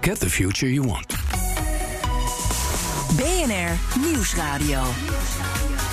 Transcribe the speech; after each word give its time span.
Get 0.00 0.20
the 0.20 0.30
future 0.30 0.72
you 0.72 0.86
want. 0.86 1.14
BNR 3.16 4.00
Nieuwsradio. 4.00 4.82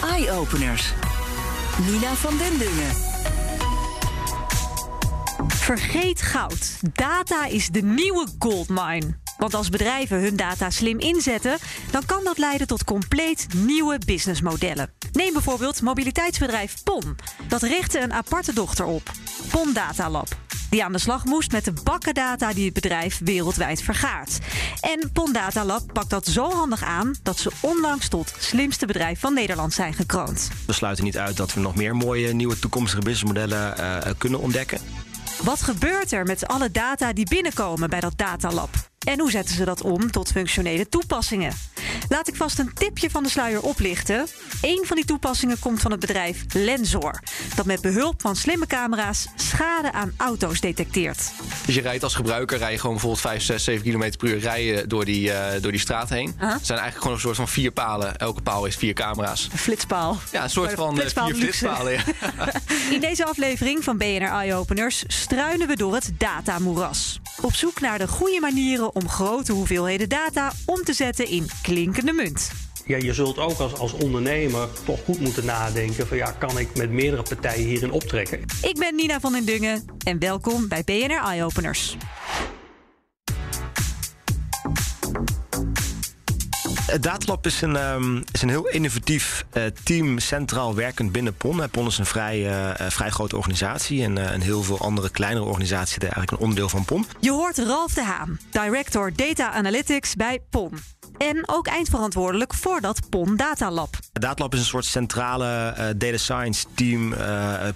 Eye-openers. 0.04 0.94
Nina 1.86 2.14
van 2.14 2.38
den 2.38 2.58
Dungen. 2.58 2.95
Vergeet 5.48 6.22
goud. 6.22 6.80
Data 6.94 7.45
is 7.45 7.70
de 7.70 7.81
nieuwe 7.81 8.28
goldmine. 8.40 9.18
Want 9.38 9.54
als 9.54 9.70
bedrijven 9.70 10.20
hun 10.20 10.36
data 10.36 10.70
slim 10.70 11.00
inzetten, 11.00 11.58
dan 11.92 12.06
kan 12.06 12.23
dat 12.23 12.38
leiden 12.38 12.67
tot 12.67 12.84
compleet 12.84 13.48
nieuwe 13.56 14.00
businessmodellen. 14.06 14.90
Neem 15.12 15.34
bijvoorbeeld 15.34 15.81
mobiliteitsbedrijf 15.81 16.84
PON. 16.84 17.16
Dat 17.48 17.62
richtte 17.62 18.00
een 18.00 18.14
aparte 18.14 18.54
dochter 18.54 18.86
op, 18.86 19.12
PON 19.52 19.73
Data 19.73 20.09
Lab. 20.09 20.43
Die 20.73 20.84
aan 20.84 20.91
de 20.91 21.00
slag 21.00 21.26
moest 21.26 21.52
met 21.52 21.66
de 21.66 21.73
bakken 21.84 22.13
data 22.13 22.54
die 22.54 22.66
het 22.66 22.73
bedrijf 22.73 23.20
wereldwijd 23.23 23.81
vergaart. 23.81 24.40
En 24.81 25.12
PON 25.12 25.34
Data 25.34 25.66
Lab 25.66 25.94
pakt 25.94 26.09
dat 26.09 26.27
zo 26.27 26.52
handig 26.52 26.84
aan 26.84 27.16
dat 27.23 27.40
ze 27.40 27.52
onlangs 27.59 28.08
tot 28.08 28.34
slimste 28.39 28.86
bedrijf 28.86 29.20
van 29.20 29.33
Nederland 29.33 29.73
zijn 29.73 29.94
gekroond. 29.94 30.50
We 30.66 30.73
sluiten 30.73 31.03
niet 31.03 31.17
uit 31.17 31.38
dat 31.38 31.53
we 31.53 31.59
nog 31.59 31.75
meer 31.75 31.95
mooie 31.95 32.33
nieuwe 32.33 32.59
toekomstige 32.59 33.02
businessmodellen 33.02 33.75
uh, 33.80 33.98
kunnen 34.17 34.39
ontdekken. 34.39 34.80
Wat 35.44 35.61
gebeurt 35.61 36.11
er 36.11 36.25
met 36.25 36.48
alle 36.48 36.72
data 36.72 37.14
die 37.14 37.28
binnenkomen 37.30 37.89
bij 37.89 38.00
dat 38.00 38.17
datalab? 38.17 38.70
En 39.04 39.20
hoe 39.20 39.32
zetten 39.32 39.56
ze 39.56 39.66
dat 39.66 39.82
om 39.82 40.12
tot 40.12 40.32
functionele 40.32 40.90
toepassingen? 40.90 41.54
Laat 42.09 42.28
ik 42.28 42.36
vast 42.36 42.59
een 42.59 42.73
tipje 42.73 43.10
van 43.10 43.23
de 43.23 43.30
sluier 43.30 43.62
oplichten. 43.62 44.28
Een 44.62 44.84
van 44.86 44.95
die 44.95 45.06
toepassingen 45.06 45.60
komt 45.60 45.82
van 45.82 45.92
het 45.92 46.00
bedrijf 46.00 46.45
Lensor, 46.54 47.20
dat 47.56 47.66
met 47.66 47.82
behulp 47.82 48.22
van 48.22 48.36
slimme 48.36 48.68
camera's 48.68 49.28
schade 49.36 49.92
aan 49.92 50.14
auto's 50.18 50.60
detecteert. 50.60 51.32
Dus 51.66 51.76
je 51.76 51.82
rijdt 51.82 52.04
als 52.04 52.16
gebruiker, 52.16 52.58
rij 52.58 52.72
je 52.72 52.78
gewoon 52.78 52.92
bijvoorbeeld 52.92 53.22
5, 53.22 53.44
6, 53.44 53.64
7 53.64 53.92
km 53.92 54.18
per 54.18 54.28
uur 54.28 54.40
rijden 54.40 54.90
door 54.90 55.06
die, 55.06 55.30
uh, 55.30 55.45
door 55.62 55.72
die 55.72 55.80
straat 55.80 56.10
heen. 56.10 56.28
Uh 56.28 56.42
-huh. 56.42 56.54
Het 56.54 56.66
zijn 56.66 56.80
eigenlijk 56.80 56.98
gewoon 56.98 57.14
een 57.14 57.20
soort 57.20 57.36
van 57.36 57.48
vier 57.48 57.72
palen. 57.72 58.17
Elke 58.17 58.42
paal 58.42 58.64
heeft 58.64 58.78
vier 58.78 58.94
camera's. 58.94 59.50
Een 59.52 59.58
flitspaal. 59.58 60.17
Ja, 60.32 60.44
een 60.44 60.50
soort 60.50 60.73
van 60.73 60.95
flitspaal 60.95 61.28
vier 61.28 61.36
flitspalen. 61.36 61.92
Ja. 61.92 62.02
In 62.95 63.00
deze 63.00 63.26
aflevering 63.26 63.84
van 63.84 63.98
BNR 63.98 64.22
Eye 64.22 64.56
Openers 64.56 65.04
struinen 65.08 65.67
we 65.67 65.76
door 65.76 65.94
het 65.94 66.12
datamoeras. 66.17 67.20
Op 67.42 67.53
zoek 67.53 67.80
naar 67.80 67.98
de 67.98 68.08
goede 68.08 68.39
manieren 68.39 68.95
om 68.95 69.09
grote 69.09 69.52
hoeveelheden 69.52 70.09
data 70.09 70.52
om 70.66 70.84
te 70.84 70.94
zetten 70.94 71.28
in 71.28 71.48
klinkende 71.62 72.14
munt. 72.14 72.52
Ja, 72.86 72.98
je 72.98 73.14
zult 73.14 73.38
ook 73.38 73.59
als, 73.59 73.73
als 73.73 73.94
ondernemer 73.94 74.67
toch 74.86 75.00
goed 75.03 75.20
moeten 75.20 75.45
nadenken 75.45 76.08
van 76.08 76.17
ja, 76.17 76.31
kan 76.31 76.58
ik 76.58 76.76
met 76.76 76.89
meerdere 76.89 77.23
partijen 77.23 77.66
hierin 77.66 77.92
optrekken? 77.92 78.39
Ik 78.61 78.76
ben 78.80 78.95
Nina 78.95 79.20
van 79.20 79.31
den 79.31 79.45
Dungen 79.45 79.86
en 80.04 80.20
welkom 80.20 80.67
bij 80.67 80.84
BNR 80.84 81.22
Eye 81.23 81.44
Openers. 81.44 81.98
Het 86.94 87.03
Datalab 87.03 87.45
is 87.45 87.61
een, 87.61 87.75
um, 87.75 88.23
is 88.31 88.41
een 88.41 88.49
heel 88.49 88.67
innovatief 88.67 89.45
uh, 89.53 89.63
team 89.83 90.19
centraal 90.19 90.75
werkend 90.75 91.11
binnen 91.11 91.33
PON. 91.33 91.69
PON 91.69 91.87
is 91.87 91.98
een 91.98 92.05
vrij, 92.05 92.39
uh, 92.39 92.87
vrij 92.89 93.09
grote 93.09 93.36
organisatie 93.36 94.04
en, 94.04 94.17
en 94.17 94.42
heel 94.42 94.64
veel 94.64 94.80
andere 94.80 95.09
kleinere 95.09 95.45
organisaties 95.45 95.89
zijn 95.89 96.02
eigenlijk 96.02 96.32
een 96.32 96.37
onderdeel 96.37 96.70
van 96.70 96.86
PON. 96.86 97.05
Je 97.20 97.32
hoort 97.32 97.58
Ralf 97.58 97.93
de 97.93 98.03
Haan, 98.03 98.39
director 98.52 99.14
Data 99.15 99.52
Analytics 99.52 100.15
bij 100.15 100.39
PON. 100.49 100.77
En 101.17 101.43
ook 101.45 101.67
eindverantwoordelijk 101.67 102.53
voor 102.53 102.82
dat 102.82 103.09
PON 103.09 103.36
Data 103.36 103.71
Lab. 103.71 103.95
Het 104.14 104.21
Datalab 104.21 104.53
is 104.53 104.59
een 104.59 104.65
soort 104.65 104.86
centrale 104.86 105.73
data 105.98 106.17
science 106.17 106.65
team, 106.73 107.14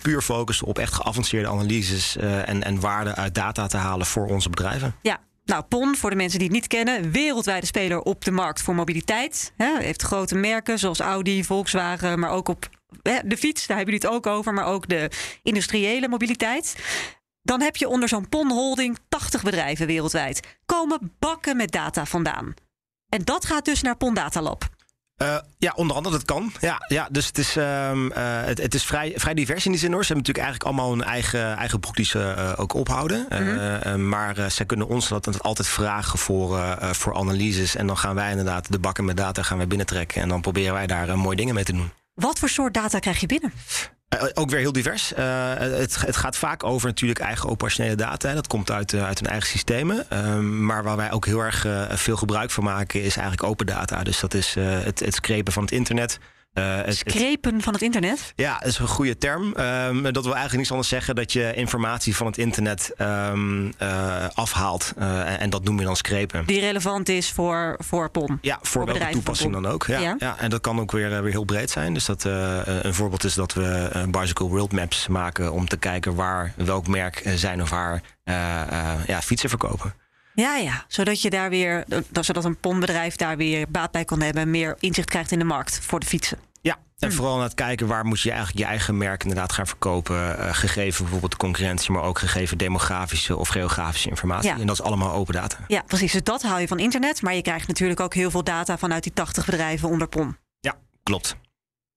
puur 0.01 0.15
gefocust 0.15 0.63
op 0.63 0.79
echt 0.79 0.93
geavanceerde 0.93 1.49
analyses 1.49 2.17
en, 2.17 2.63
en 2.63 2.79
waarden 2.79 3.15
uit 3.15 3.35
data 3.35 3.67
te 3.67 3.77
halen 3.77 4.05
voor 4.05 4.27
onze 4.27 4.49
bedrijven. 4.49 4.95
Ja, 5.01 5.19
nou, 5.47 5.63
PON, 5.63 5.95
voor 5.95 6.09
de 6.09 6.15
mensen 6.15 6.39
die 6.39 6.47
het 6.47 6.57
niet 6.57 6.67
kennen, 6.67 7.11
wereldwijde 7.11 7.65
speler 7.65 8.01
op 8.01 8.25
de 8.25 8.31
markt 8.31 8.61
voor 8.61 8.75
mobiliteit. 8.75 9.53
He, 9.57 9.77
heeft 9.79 10.01
grote 10.01 10.35
merken 10.35 10.79
zoals 10.79 10.99
Audi, 10.99 11.43
Volkswagen, 11.43 12.19
maar 12.19 12.29
ook 12.29 12.47
op 12.47 12.69
de 13.01 13.37
fiets, 13.37 13.67
daar 13.67 13.77
hebben 13.77 13.93
jullie 13.93 14.09
het 14.09 14.17
ook 14.17 14.27
over, 14.33 14.53
maar 14.53 14.65
ook 14.65 14.87
de 14.87 15.11
industriële 15.43 16.07
mobiliteit. 16.07 16.75
Dan 17.41 17.61
heb 17.61 17.75
je 17.75 17.87
onder 17.87 18.09
zo'n 18.09 18.29
PON 18.29 18.51
Holding 18.51 18.97
80 19.09 19.43
bedrijven 19.43 19.87
wereldwijd. 19.87 20.57
Komen 20.65 21.15
bakken 21.19 21.57
met 21.57 21.71
data 21.71 22.05
vandaan. 22.05 22.53
En 23.09 23.23
dat 23.23 23.45
gaat 23.45 23.65
dus 23.65 23.81
naar 23.81 23.97
PON 23.97 24.13
Data. 24.13 24.57
Uh, 25.21 25.37
ja, 25.57 25.73
onder 25.75 25.95
andere, 25.95 26.15
dat 26.15 26.25
kan. 26.25 26.51
Ja, 26.59 26.85
ja 26.87 27.07
dus 27.11 27.27
het 27.27 27.37
is, 27.37 27.55
um, 27.55 28.05
uh, 28.05 28.13
het, 28.17 28.61
het, 28.61 28.73
is 28.73 28.83
vrij, 28.83 29.13
vrij 29.15 29.33
divers 29.33 29.65
in 29.65 29.71
die 29.71 29.79
zin 29.79 29.91
hoor. 29.91 30.05
Ze 30.05 30.13
hebben 30.13 30.25
natuurlijk 30.33 30.45
eigenlijk 30.55 30.63
allemaal 30.63 30.97
hun 30.97 31.13
eigen, 31.13 31.57
eigen 31.57 31.79
boek 31.79 31.95
die 31.95 32.05
ze 32.05 32.35
uh, 32.37 32.53
ook 32.55 32.73
ophouden. 32.73 33.25
-hmm. 33.29 34.09
maar 34.09 34.51
zij 34.51 34.65
kunnen 34.65 34.87
ons 34.87 35.07
dat 35.07 35.43
altijd 35.43 35.67
vragen 35.67 36.19
voor, 36.19 36.77
voor 36.81 37.15
analyses. 37.15 37.75
En 37.75 37.87
dan 37.87 37.97
gaan 37.97 38.15
wij 38.15 38.29
inderdaad 38.29 38.71
de 38.71 38.79
bakken 38.79 39.05
met 39.05 39.17
data 39.17 39.41
gaan 39.41 39.57
wij 39.57 39.67
binnentrekken. 39.67 40.21
En 40.21 40.29
dan 40.29 40.41
proberen 40.41 40.73
wij 40.73 40.87
daar 40.87 41.17
mooie 41.17 41.37
dingen 41.37 41.53
mee 41.53 41.63
te 41.63 41.73
doen. 41.73 41.91
Wat 42.13 42.39
voor 42.39 42.49
soort 42.49 42.73
data 42.73 42.99
krijg 42.99 43.19
je 43.19 43.27
binnen? 43.27 43.53
Uh, 44.15 44.23
ook 44.33 44.49
weer 44.49 44.59
heel 44.59 44.71
divers. 44.71 45.13
Uh, 45.13 45.53
het, 45.53 46.01
het, 46.05 46.15
gaat 46.15 46.37
vaak 46.37 46.63
over 46.63 46.87
natuurlijk 46.87 47.19
eigen 47.19 47.49
operationele 47.49 47.95
data. 47.95 48.33
Dat 48.33 48.47
komt 48.47 48.71
uit, 48.71 48.93
uh, 48.93 49.05
uit 49.05 49.19
hun 49.19 49.29
eigen 49.29 49.49
systemen. 49.49 50.05
Um, 50.27 50.65
maar 50.65 50.83
waar 50.83 50.97
wij 50.97 51.11
ook 51.11 51.25
heel 51.25 51.39
erg 51.39 51.65
veel 51.89 52.17
gebruik 52.17 52.51
van 52.51 52.63
maken, 52.63 53.01
is 53.01 53.17
eigenlijk 53.17 53.49
open 53.49 53.65
data. 53.65 54.03
Dus 54.03 54.19
dat 54.19 54.33
is 54.33 54.55
het, 54.59 54.99
het 54.99 55.19
van 55.53 55.63
het 55.63 55.71
internet. 55.71 56.19
Uh, 56.57 56.81
het, 56.81 56.97
Screpen 56.97 57.53
het, 57.53 57.63
van 57.63 57.73
het 57.73 57.81
internet? 57.81 58.33
Ja, 58.35 58.57
dat 58.57 58.67
is 58.67 58.77
een 58.77 58.87
goede 58.87 59.17
term. 59.17 59.43
Um, 59.43 60.03
dat 60.03 60.23
wil 60.23 60.33
eigenlijk 60.33 60.57
niets 60.57 60.71
anders 60.71 60.89
zeggen 60.89 61.15
dat 61.15 61.33
je 61.33 61.53
informatie 61.53 62.15
van 62.15 62.25
het 62.25 62.37
internet 62.37 62.93
um, 62.97 63.73
uh, 63.81 64.25
afhaalt. 64.33 64.93
Uh, 64.97 65.41
en 65.41 65.49
dat 65.49 65.63
noem 65.63 65.79
je 65.79 65.85
dan 65.85 65.95
screpen. 65.95 66.45
Die 66.45 66.59
relevant 66.59 67.09
is 67.09 67.31
voor, 67.31 67.75
voor 67.79 68.09
PON? 68.09 68.37
Ja, 68.41 68.59
voor, 68.61 68.67
voor 68.85 68.85
welke 68.85 69.11
toepassing 69.11 69.53
dan 69.53 69.65
ook. 69.65 69.85
Ja, 69.85 69.99
ja. 69.99 70.15
ja, 70.19 70.37
en 70.39 70.49
dat 70.49 70.61
kan 70.61 70.79
ook 70.79 70.91
weer, 70.91 71.21
weer 71.21 71.31
heel 71.31 71.43
breed 71.43 71.69
zijn. 71.69 71.93
Dus 71.93 72.05
dat, 72.05 72.23
een 72.23 72.93
voorbeeld 72.93 73.23
is 73.23 73.33
dat 73.33 73.53
we 73.53 73.89
bicycle 74.09 74.47
world 74.47 74.71
maps 74.71 75.07
maken 75.07 75.51
om 75.51 75.67
te 75.67 75.77
kijken 75.77 76.15
waar 76.15 76.53
welk 76.55 76.87
merk 76.87 77.31
zijn 77.35 77.61
of 77.61 77.69
haar 77.69 78.01
ja, 79.05 79.21
fietsen 79.21 79.49
verkopen. 79.49 79.93
Ja, 80.33 80.55
ja. 80.55 80.85
Zodat 80.87 81.21
je 81.21 81.29
daar 81.29 81.49
weer, 81.49 81.85
zodat 82.21 82.45
een 82.45 82.57
PON-bedrijf 82.57 83.15
daar 83.15 83.37
weer 83.37 83.65
baat 83.69 83.91
bij 83.91 84.05
kan 84.05 84.21
hebben 84.21 84.41
en 84.41 84.51
meer 84.51 84.75
inzicht 84.79 85.09
krijgt 85.09 85.31
in 85.31 85.39
de 85.39 85.45
markt 85.45 85.79
voor 85.81 85.99
de 85.99 86.05
fietsen. 86.05 86.37
Ja, 86.67 86.77
en 86.99 87.13
vooral 87.13 87.35
aan 87.35 87.43
het 87.43 87.53
kijken 87.53 87.87
waar 87.87 88.05
moet 88.05 88.21
je 88.21 88.29
eigenlijk 88.29 88.59
je 88.59 88.65
eigen 88.65 88.97
merk 88.97 89.21
inderdaad 89.21 89.51
gaan 89.51 89.67
verkopen. 89.67 90.15
Uh, 90.15 90.53
gegeven 90.53 91.01
bijvoorbeeld 91.01 91.31
de 91.31 91.37
concurrentie, 91.37 91.91
maar 91.91 92.03
ook 92.03 92.19
gegeven 92.19 92.57
demografische 92.57 93.37
of 93.37 93.47
geografische 93.47 94.09
informatie. 94.09 94.49
Ja. 94.49 94.59
En 94.59 94.67
dat 94.67 94.79
is 94.79 94.85
allemaal 94.85 95.13
open 95.13 95.33
data. 95.33 95.57
Ja, 95.67 95.83
precies. 95.87 96.11
Dus 96.11 96.23
dat 96.23 96.41
haal 96.41 96.59
je 96.59 96.67
van 96.67 96.79
internet. 96.79 97.21
Maar 97.21 97.35
je 97.35 97.41
krijgt 97.41 97.67
natuurlijk 97.67 97.99
ook 97.99 98.13
heel 98.13 98.31
veel 98.31 98.43
data 98.43 98.77
vanuit 98.77 99.03
die 99.03 99.13
80 99.13 99.45
bedrijven 99.45 99.89
onder 99.89 100.07
PON. 100.07 100.37
Ja, 100.59 100.75
klopt. 101.03 101.35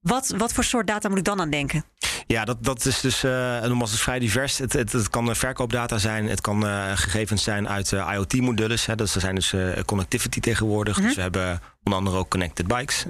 Wat, 0.01 0.35
wat 0.37 0.53
voor 0.53 0.65
soort 0.65 0.87
data 0.87 1.09
moet 1.09 1.19
ik 1.19 1.25
dan 1.25 1.41
aan 1.41 1.51
denken? 1.51 1.85
Ja, 2.31 2.45
dat, 2.45 2.57
dat 2.61 2.85
is 2.85 3.01
dus 3.01 3.25
uh, 3.25 3.61
nogmaals 3.61 3.93
is 3.93 4.03
vrij 4.03 4.19
divers. 4.19 4.59
Het, 4.59 4.73
het, 4.73 4.93
het 4.93 5.11
kan 5.11 5.37
verkoopdata 5.37 5.99
zijn, 5.99 6.29
het 6.29 6.41
kan 6.41 6.67
uh, 6.67 6.91
gegevens 6.95 7.43
zijn 7.43 7.69
uit 7.69 7.91
uh, 7.91 8.11
IoT-modules. 8.13 8.89
Dat 8.97 9.09
zijn 9.09 9.35
dus 9.35 9.55
connectivity 9.85 10.41
tegenwoordig. 10.41 10.97
Mm 10.97 10.99
-hmm. 10.99 11.07
Dus 11.07 11.17
we 11.17 11.23
hebben 11.23 11.61
onder 11.85 11.99
andere 11.99 12.17
ook 12.17 12.29
connected 12.29 12.67
bikes. 12.67 13.05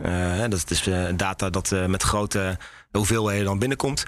dat 0.48 0.70
is 0.70 0.88
data 1.16 1.50
dat 1.50 1.74
met 1.86 2.02
grote 2.02 2.58
hoeveelheden 2.90 3.44
dan 3.44 3.58
binnenkomt. 3.58 4.04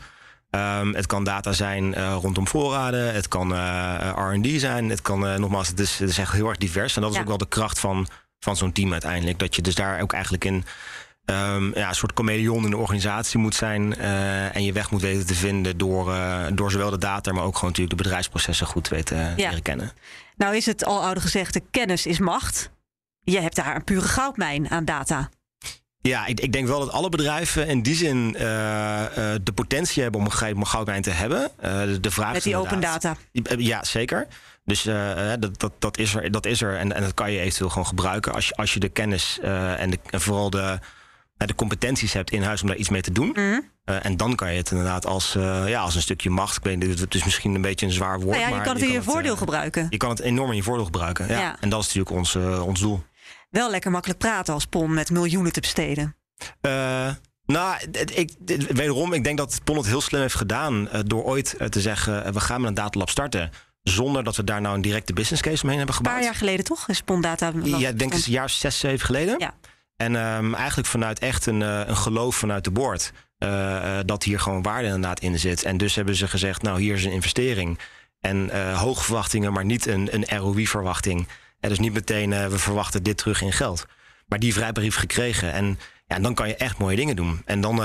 Um, 0.50 0.94
het 0.94 1.06
kan 1.06 1.24
data 1.24 1.52
zijn 1.52 2.12
rondom 2.14 2.48
voorraden, 2.48 3.14
het 3.14 3.28
kan 3.28 3.52
RD 4.34 4.60
zijn. 4.60 4.90
Het 4.90 5.02
kan 5.02 5.40
nogmaals, 5.40 5.68
het 5.68 5.80
is, 5.80 5.98
het 5.98 6.08
is 6.08 6.18
echt 6.18 6.32
heel 6.32 6.48
erg 6.48 6.58
divers. 6.58 6.96
En 6.96 7.02
dat 7.02 7.10
is 7.10 7.16
ja. 7.16 7.22
ook 7.22 7.28
wel 7.28 7.38
de 7.38 7.48
kracht 7.48 7.78
van, 7.78 8.06
van 8.38 8.56
zo'n 8.56 8.72
team 8.72 8.92
uiteindelijk. 8.92 9.38
Dat 9.38 9.56
je 9.56 9.62
dus 9.62 9.74
daar 9.74 10.00
ook 10.00 10.12
eigenlijk 10.12 10.44
in 10.44 10.64
um, 11.24 11.74
ja, 11.74 11.88
een 11.88 11.94
soort 11.94 12.12
chameleon 12.14 12.64
in 12.64 12.70
de 12.70 12.76
organisatie 12.76 13.38
moet 13.38 13.54
zijn. 13.54 13.94
Uh, 13.98 14.56
en 14.56 14.64
je 14.64 14.72
weg 14.72 14.90
moet 14.90 15.00
weten 15.00 15.26
te 15.26 15.34
vinden 15.34 15.78
door, 15.78 16.08
uh, 16.08 16.44
door 16.52 16.70
zowel 16.70 16.90
de 16.90 16.98
data, 16.98 17.32
maar 17.32 17.44
ook 17.44 17.54
gewoon 17.54 17.70
natuurlijk 17.70 17.96
de 17.96 18.02
bedrijfsprocessen 18.02 18.66
goed 18.66 18.88
weten 18.88 19.16
ja. 19.16 19.34
leren 19.34 19.62
kennen. 19.62 19.92
Nou 20.36 20.56
is 20.56 20.66
het 20.66 20.84
al 20.84 21.02
oude 21.02 21.20
gezegde, 21.20 21.62
kennis 21.70 22.06
is 22.06 22.18
macht. 22.18 22.70
Je 23.20 23.40
hebt 23.40 23.56
daar 23.56 23.76
een 23.76 23.84
pure 23.84 24.08
goudmijn 24.08 24.70
aan 24.70 24.84
data. 24.84 25.30
Ja, 26.00 26.26
ik, 26.26 26.40
ik, 26.40 26.52
denk 26.52 26.66
wel 26.66 26.78
dat 26.78 26.90
alle 26.90 27.08
bedrijven 27.08 27.68
in 27.68 27.82
die 27.82 27.94
zin 27.94 28.34
uh, 28.34 28.40
uh, 28.40 29.34
de 29.42 29.52
potentie 29.54 30.02
hebben 30.02 30.20
om 30.20 30.26
een 30.26 30.66
goudmijn 30.66 31.02
te 31.02 31.10
hebben. 31.10 31.50
Uh, 31.64 31.82
de 32.00 32.10
vraag 32.10 32.32
Met 32.32 32.42
die 32.42 32.56
open 32.56 32.80
data. 32.80 33.16
Ja, 33.56 33.84
zeker. 33.84 34.26
Dus 34.64 34.82
dat, 35.38 35.58
dat, 35.58 35.72
dat, 35.78 35.98
is 35.98 36.14
er, 36.14 36.30
dat 36.30 36.46
is 36.46 36.62
er 36.62 36.76
en, 36.76 36.92
en 36.92 37.02
dat 37.02 37.14
kan 37.14 37.32
je 37.32 37.40
eventueel 37.40 37.68
gewoon 37.68 37.86
gebruiken 37.86 38.32
als 38.32 38.48
je, 38.48 38.54
als 38.54 38.74
je 38.74 38.80
de 38.80 38.88
kennis 38.88 39.38
en, 39.40 39.90
de, 39.90 39.98
en 40.10 40.20
vooral 40.20 40.50
de, 40.50 40.78
de 41.36 41.54
competenties 41.54 42.12
hebt 42.12 42.30
in 42.30 42.42
huis 42.42 42.62
om 42.62 42.68
daar 42.68 42.76
iets 42.76 42.88
mee 42.88 43.00
te 43.00 43.12
doen. 43.12 43.30
Mm. 43.34 43.70
Uh, 43.84 44.04
en 44.04 44.16
dan 44.16 44.34
kan 44.34 44.50
je 44.50 44.56
het 44.56 44.70
inderdaad 44.70 45.06
als, 45.06 45.32
ja, 45.66 45.80
als 45.80 45.94
een 45.94 46.02
stukje 46.02 46.30
macht. 46.30 46.56
Ik 46.56 46.62
weet 46.62 46.78
niet, 46.78 46.98
het 46.98 47.14
is 47.14 47.24
misschien 47.24 47.54
een 47.54 47.60
beetje 47.60 47.86
een 47.86 47.92
zwaar 47.92 48.20
woord. 48.20 48.36
Nou 48.36 48.50
ja, 48.50 48.56
je 48.56 48.62
kan 48.62 48.74
het 48.74 48.82
in 48.82 48.92
je, 48.92 49.02
voordeel 49.02 49.36
gebruiken. 49.36 49.86
Je 49.90 49.96
kan 49.96 50.10
het 50.10 50.20
enorm 50.20 50.50
in 50.50 50.56
je 50.56 50.62
voordeel 50.62 50.84
gebruiken. 50.84 51.28
Ja. 51.28 51.38
ja. 51.38 51.56
En 51.60 51.68
dat 51.68 51.80
is 51.80 51.86
natuurlijk 51.94 52.16
ons, 52.16 52.36
ons 52.60 52.80
doel. 52.80 53.02
Wel 53.50 53.70
lekker 53.70 53.90
makkelijk 53.90 54.18
praten 54.18 54.54
als 54.54 54.64
PON 54.64 54.94
met 54.94 55.10
miljoenen 55.10 55.52
te 55.52 55.60
besteden. 55.60 56.16
Nou, 57.46 57.76
ik, 58.14 58.32
wederom, 58.68 59.12
ik 59.12 59.24
denk 59.24 59.38
dat 59.38 59.60
PON 59.64 59.76
het 59.76 59.86
heel 59.86 60.00
slim 60.00 60.20
heeft 60.20 60.34
gedaan 60.34 60.88
door 61.06 61.22
ooit 61.22 61.56
te 61.68 61.80
zeggen: 61.80 62.32
we 62.32 62.40
gaan 62.40 62.60
met 62.60 62.68
een 62.68 62.74
datalab 62.74 63.08
starten. 63.08 63.50
Zonder 63.82 64.24
dat 64.24 64.36
we 64.36 64.44
daar 64.44 64.60
nou 64.60 64.74
een 64.74 64.82
directe 64.82 65.12
business 65.12 65.42
case 65.42 65.62
omheen 65.62 65.78
hebben 65.78 65.96
gebouwd. 65.96 66.14
Een 66.14 66.20
paar 66.20 66.30
jaar 66.30 66.40
geleden 66.40 66.64
toch? 66.64 66.88
Is 66.88 67.02
Pondata. 67.02 67.52
Ja, 67.62 67.88
ik 67.88 67.98
denk 67.98 68.12
het 68.12 68.26
een 68.26 68.32
jaar 68.32 68.50
zes, 68.50 68.78
zeven 68.78 69.06
geleden. 69.06 69.34
Ja. 69.38 69.54
En 70.02 70.14
um, 70.14 70.54
eigenlijk 70.54 70.88
vanuit 70.88 71.18
echt 71.18 71.46
een, 71.46 71.60
uh, 71.60 71.80
een 71.86 71.96
geloof 71.96 72.36
vanuit 72.36 72.64
de 72.64 72.70
board. 72.70 73.12
Uh, 73.38 73.98
dat 74.04 74.22
hier 74.22 74.40
gewoon 74.40 74.62
waarde 74.62 74.86
inderdaad 74.86 75.20
in 75.20 75.38
zit. 75.38 75.62
En 75.62 75.76
dus 75.76 75.94
hebben 75.94 76.14
ze 76.14 76.28
gezegd, 76.28 76.62
nou 76.62 76.80
hier 76.80 76.94
is 76.94 77.04
een 77.04 77.12
investering. 77.12 77.78
En 78.20 78.50
uh, 78.52 78.80
hoge 78.80 79.04
verwachtingen, 79.04 79.52
maar 79.52 79.64
niet 79.64 79.86
een, 79.86 80.08
een 80.14 80.38
ROI-verwachting. 80.38 81.28
En 81.60 81.68
dus 81.68 81.78
niet 81.78 81.92
meteen, 81.92 82.30
we 82.30 82.58
verwachten 82.58 83.02
dit 83.02 83.16
terug 83.16 83.42
in 83.42 83.52
geld. 83.52 83.86
Maar 84.26 84.38
die 84.38 84.52
vrijbrief 84.52 84.96
gekregen. 84.96 85.52
En 85.52 85.78
ja, 86.06 86.18
dan 86.18 86.34
kan 86.34 86.48
je 86.48 86.56
echt 86.56 86.78
mooie 86.78 86.96
dingen 86.96 87.16
doen. 87.16 87.42
En 87.44 87.60
dan, 87.60 87.76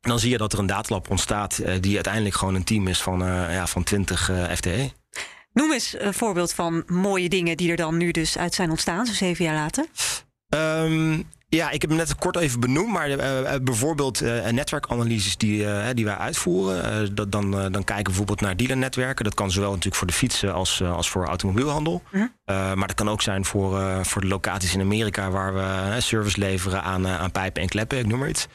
dan 0.00 0.18
zie 0.18 0.30
je 0.30 0.38
dat 0.38 0.52
er 0.52 0.58
een 0.58 0.66
datalab 0.66 1.10
ontstaat... 1.10 1.62
die 1.80 1.94
uiteindelijk 1.94 2.34
gewoon 2.34 2.54
een 2.54 2.64
team 2.64 2.88
is 2.88 3.02
van, 3.02 3.18
ja, 3.50 3.66
van 3.66 3.82
20 3.82 4.30
FTE. 4.54 4.90
Noem 5.52 5.72
eens 5.72 5.94
een 5.98 6.14
voorbeeld 6.14 6.52
van 6.52 6.82
mooie 6.86 7.28
dingen 7.28 7.56
die 7.56 7.70
er 7.70 7.76
dan 7.76 7.96
nu 7.96 8.10
dus 8.10 8.38
uit 8.38 8.54
zijn 8.54 8.70
ontstaan, 8.70 9.06
zo 9.06 9.12
zeven 9.12 9.44
jaar 9.44 9.54
later. 9.54 9.86
Um, 10.48 11.26
ja, 11.50 11.70
ik 11.70 11.80
heb 11.80 11.90
hem 11.90 11.98
net 11.98 12.14
kort 12.14 12.36
even 12.36 12.60
benoemd, 12.60 12.92
maar 12.92 13.10
uh, 13.10 13.54
bijvoorbeeld 13.62 14.22
uh, 14.22 14.48
netwerkanalyses 14.48 15.36
die, 15.36 15.62
uh, 15.62 15.86
die 15.94 16.04
wij 16.04 16.16
uitvoeren. 16.16 17.14
dat, 17.14 17.32
dan, 17.32 17.50
dan 17.50 17.84
kijken 17.84 17.96
we 17.96 18.02
bijvoorbeeld 18.02 18.40
naar 18.40 18.56
dealernetwerken. 18.56 19.24
Dat 19.24 19.34
kan 19.34 19.50
zowel 19.50 19.68
natuurlijk 19.68 19.96
voor 19.96 20.06
de 20.06 20.12
fietsen 20.12 20.54
als, 20.54 20.82
als 20.82 21.10
voor 21.10 21.26
automobielhandel. 21.26 22.02
Mhm. 22.10 22.26
maar 22.44 22.86
dat 22.86 22.94
kan 22.94 23.08
ook 23.10 23.22
zijn 23.22 23.44
voor, 23.44 24.04
voor 24.04 24.20
de 24.20 24.26
locaties 24.26 24.74
in 24.74 24.80
Amerika 24.80 25.30
waar 25.30 25.54
we 25.54 26.00
service 26.00 26.38
leveren 26.38 26.82
aan, 26.82 27.08
aan 27.08 27.32
pijpen 27.32 27.62
en 27.62 27.68
kleppen, 27.68 27.98
ik 27.98 28.06
noem 28.06 28.18
maar 28.18 28.28
iets. 28.28 28.46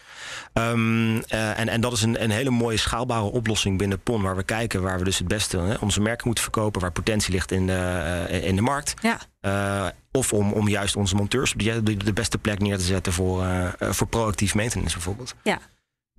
Um, 0.53 1.23
en, 1.23 1.67
en 1.67 1.81
dat 1.81 1.93
is 1.93 2.01
een, 2.01 2.23
een 2.23 2.29
hele 2.29 2.49
mooie 2.49 2.77
schaalbare 2.77 3.23
oplossing 3.31 3.77
binnen 3.77 3.99
PON, 3.99 4.21
waar 4.21 4.35
we 4.35 4.43
kijken 4.43 4.81
waar 4.81 4.97
we 4.97 5.03
dus 5.03 5.17
het 5.17 5.27
beste 5.27 5.77
onze 5.79 6.01
merken 6.01 6.25
moeten 6.25 6.43
verkopen, 6.43 6.81
waar 6.81 6.91
potentie 6.91 7.33
ligt 7.33 7.51
in 7.51 7.67
de, 7.67 8.41
in 8.43 8.55
de 8.55 8.61
markt. 8.61 8.93
Ja. 9.01 9.19
Of 10.11 10.33
om, 10.33 10.53
om 10.53 10.67
juist 10.67 10.95
onze 10.95 11.15
monteurs 11.15 11.53
op 11.53 11.59
de, 11.59 11.97
de 11.97 12.13
beste 12.13 12.37
plek 12.37 12.59
neer 12.59 12.77
te 12.77 12.83
zetten 12.83 13.13
voor, 13.13 13.43
uh, 13.43 13.69
voor 13.79 14.07
proactief 14.07 14.55
maintenance 14.55 14.95
bijvoorbeeld. 14.95 15.35
Ja, 15.43 15.59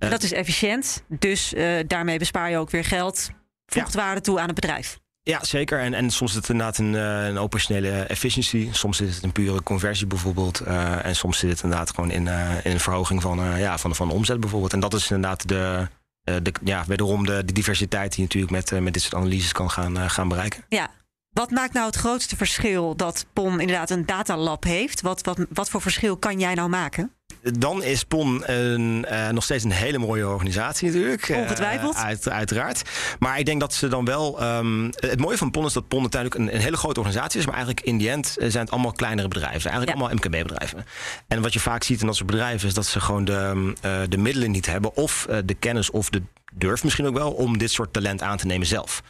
uh, 0.03 0.09
dat 0.09 0.23
is 0.23 0.31
efficiënt. 0.31 1.03
Dus 1.07 1.53
daarmee 1.87 2.17
bespaar 2.17 2.49
je 2.49 2.57
ook 2.57 2.69
weer 2.69 2.85
geld. 2.85 3.29
Voegt 3.65 3.93
ja. 3.93 3.99
waarde 3.99 4.21
toe 4.21 4.39
aan 4.39 4.45
het 4.45 4.55
bedrijf. 4.55 4.99
Ja, 5.23 5.43
zeker. 5.43 5.79
En, 5.79 5.93
en 5.93 6.11
soms 6.11 6.29
is 6.29 6.35
het 6.35 6.49
inderdaad 6.49 6.77
een, 6.77 6.93
een 6.93 7.37
operationele 7.37 7.89
efficiency. 7.89 8.69
Soms 8.71 9.01
is 9.01 9.15
het 9.15 9.23
een 9.23 9.31
pure 9.31 9.63
conversie 9.63 10.07
bijvoorbeeld. 10.07 10.59
en 10.59 11.15
soms 11.15 11.37
zit 11.37 11.49
het 11.49 11.63
inderdaad 11.63 11.89
gewoon 11.89 12.11
in, 12.11 12.27
in 12.63 12.71
een 12.71 12.79
verhoging 12.79 13.21
van, 13.21 13.59
ja, 13.59 13.77
van, 13.77 13.95
van 13.95 14.07
de 14.07 14.13
omzet 14.13 14.39
bijvoorbeeld. 14.39 14.73
En 14.73 14.79
dat 14.79 14.93
is 14.93 15.11
inderdaad 15.11 15.47
de, 15.47 15.87
de, 16.23 16.51
ja, 16.63 16.83
wederom 16.87 17.25
de, 17.25 17.45
de 17.45 17.53
diversiteit 17.53 18.09
die 18.09 18.19
je 18.19 18.23
natuurlijk 18.23 18.51
met, 18.51 18.83
met 18.83 18.93
dit 18.93 19.01
soort 19.01 19.15
analyses 19.15 19.51
kan 19.51 19.69
gaan, 19.69 20.09
gaan 20.09 20.27
bereiken. 20.27 20.63
Ja, 20.69 20.89
wat 21.37 21.51
maakt 21.51 21.73
nou 21.73 21.85
het 21.85 21.95
grootste 21.95 22.35
verschil 22.35 22.95
dat 22.95 23.25
PON 23.33 23.59
inderdaad 23.59 23.89
een 23.89 24.05
datalab 24.05 24.63
heeft? 24.63 25.01
Wat, 25.01 25.21
wat, 25.23 25.39
wat 25.49 25.69
voor 25.69 25.81
verschil 25.81 26.17
kan 26.17 26.39
jij 26.39 26.53
nou 26.53 26.69
maken? 26.69 27.11
Dan 27.41 27.83
is 27.83 28.03
PON 28.03 28.43
een, 28.45 29.05
uh, 29.11 29.29
nog 29.29 29.43
steeds 29.43 29.63
een 29.63 29.71
hele 29.71 29.97
mooie 29.97 30.27
organisatie 30.27 30.87
natuurlijk. 30.87 31.29
Ongetwijfeld. 31.35 31.95
Uh, 31.95 32.03
uit, 32.03 32.29
uiteraard. 32.29 32.81
Maar 33.19 33.39
ik 33.39 33.45
denk 33.45 33.59
dat 33.59 33.73
ze 33.73 33.87
dan 33.87 34.05
wel... 34.05 34.43
Um, 34.43 34.89
het 34.95 35.19
mooie 35.19 35.37
van 35.37 35.51
PON 35.51 35.65
is 35.65 35.73
dat 35.73 35.87
PON 35.87 36.01
uiteindelijk 36.01 36.41
een, 36.41 36.55
een, 36.55 36.61
hele 36.61 36.77
grote 36.77 36.99
organisatie 36.99 37.39
is. 37.39 37.45
Maar 37.45 37.55
eigenlijk 37.55 37.85
in 37.85 37.97
die 37.97 38.09
end 38.09 38.35
zijn 38.37 38.63
het 38.63 38.71
allemaal 38.71 38.91
kleinere 38.91 39.27
bedrijven. 39.27 39.71
Eigenlijk 39.71 39.99
allemaal 39.99 40.15
MKB-bedrijven. 40.15 40.85
En 41.27 41.41
wat 41.41 41.53
je 41.53 41.59
vaak 41.59 41.83
ziet 41.83 41.99
in 41.99 42.05
dat 42.05 42.15
soort 42.15 42.29
bedrijven... 42.29 42.67
is 42.67 42.73
dat 42.73 42.85
ze 42.85 42.99
gewoon 42.99 43.25
de, 43.25 43.73
uh, 43.85 44.01
de 44.09 44.17
middelen 44.17 44.51
niet 44.51 44.65
hebben. 44.65 44.95
Of 44.95 45.27
de 45.45 45.53
kennis 45.53 45.89
of 45.89 46.09
de 46.09 46.21
durf 46.53 46.83
misschien 46.83 47.07
ook 47.07 47.17
wel... 47.17 47.31
om 47.31 47.57
dit 47.57 47.71
soort 47.71 47.93
talent 47.93 48.21
aan 48.21 48.37
te 48.37 48.45
nemen 48.45 48.67
zelf. 48.67 49.03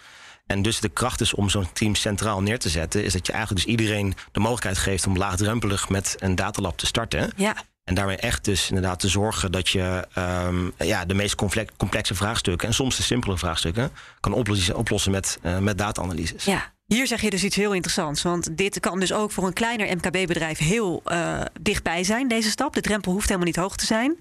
En 0.48 0.62
dus 0.62 0.80
de 0.80 0.90
kracht 0.90 1.22
is 1.22 1.34
om 1.34 1.50
zo'n 1.50 1.72
team 1.74 1.96
centraal 1.96 2.42
neer 2.42 2.60
te 2.60 2.70
zetten, 2.70 3.04
is 3.04 3.14
dat 3.14 3.26
je 3.26 3.32
eigenlijk 3.32 3.66
dus 3.66 3.74
iedereen 3.74 4.14
de 4.32 4.40
mogelijkheid 4.40 4.78
geeft 4.78 5.08
om 5.08 5.18
laagdrempelig 5.18 5.90
met 5.90 6.16
een 6.20 6.36
datalab 6.36 6.78
te 6.78 6.86
starten. 6.86 7.32
Ja. 7.36 7.56
En 7.84 7.96
daarmee 7.96 8.18
echt 8.18 8.46
dus 8.46 8.68
inderdaad 8.68 9.00
te 9.00 9.08
zorgen 9.08 9.52
dat 9.52 9.70
je 9.70 10.08
um, 10.18 10.74
ja, 10.78 11.06
de 11.06 11.14
meest 11.14 11.36
complexe 11.78 12.16
vraagstukken 12.16 12.68
en 12.68 12.74
soms 12.74 12.98
de 12.98 13.04
simpele 13.04 13.38
vraagstukken 13.38 13.92
kan 14.20 14.34
oplossen, 14.34 14.78
oplossen 14.78 15.12
met, 15.12 15.40
uh, 15.44 15.58
met 15.58 15.78
data-analyses. 15.78 16.46
Ja. 16.46 16.74
Hier 16.86 17.08
zeg 17.08 17.22
je 17.22 17.30
dus 17.30 17.44
iets 17.44 17.56
heel 17.56 17.74
interessants. 17.74 18.22
Want 18.22 18.58
dit 18.58 18.80
kan 18.80 19.00
dus 19.00 19.14
ook 19.14 19.32
voor 19.32 19.48
een 19.48 19.54
kleiner 19.54 19.96
MKB-bedrijf 19.96 20.58
heel 20.58 21.02
uh, 21.06 21.42
dichtbij 21.62 22.04
zijn, 22.04 22.28
deze 22.28 22.50
stap. 22.50 22.74
De 22.74 22.82
drempel 22.82 23.12
hoeft 23.12 23.26
helemaal 23.26 23.48
niet 23.48 23.56
hoog 23.56 23.76
te 23.76 23.86
zijn. 23.86 24.18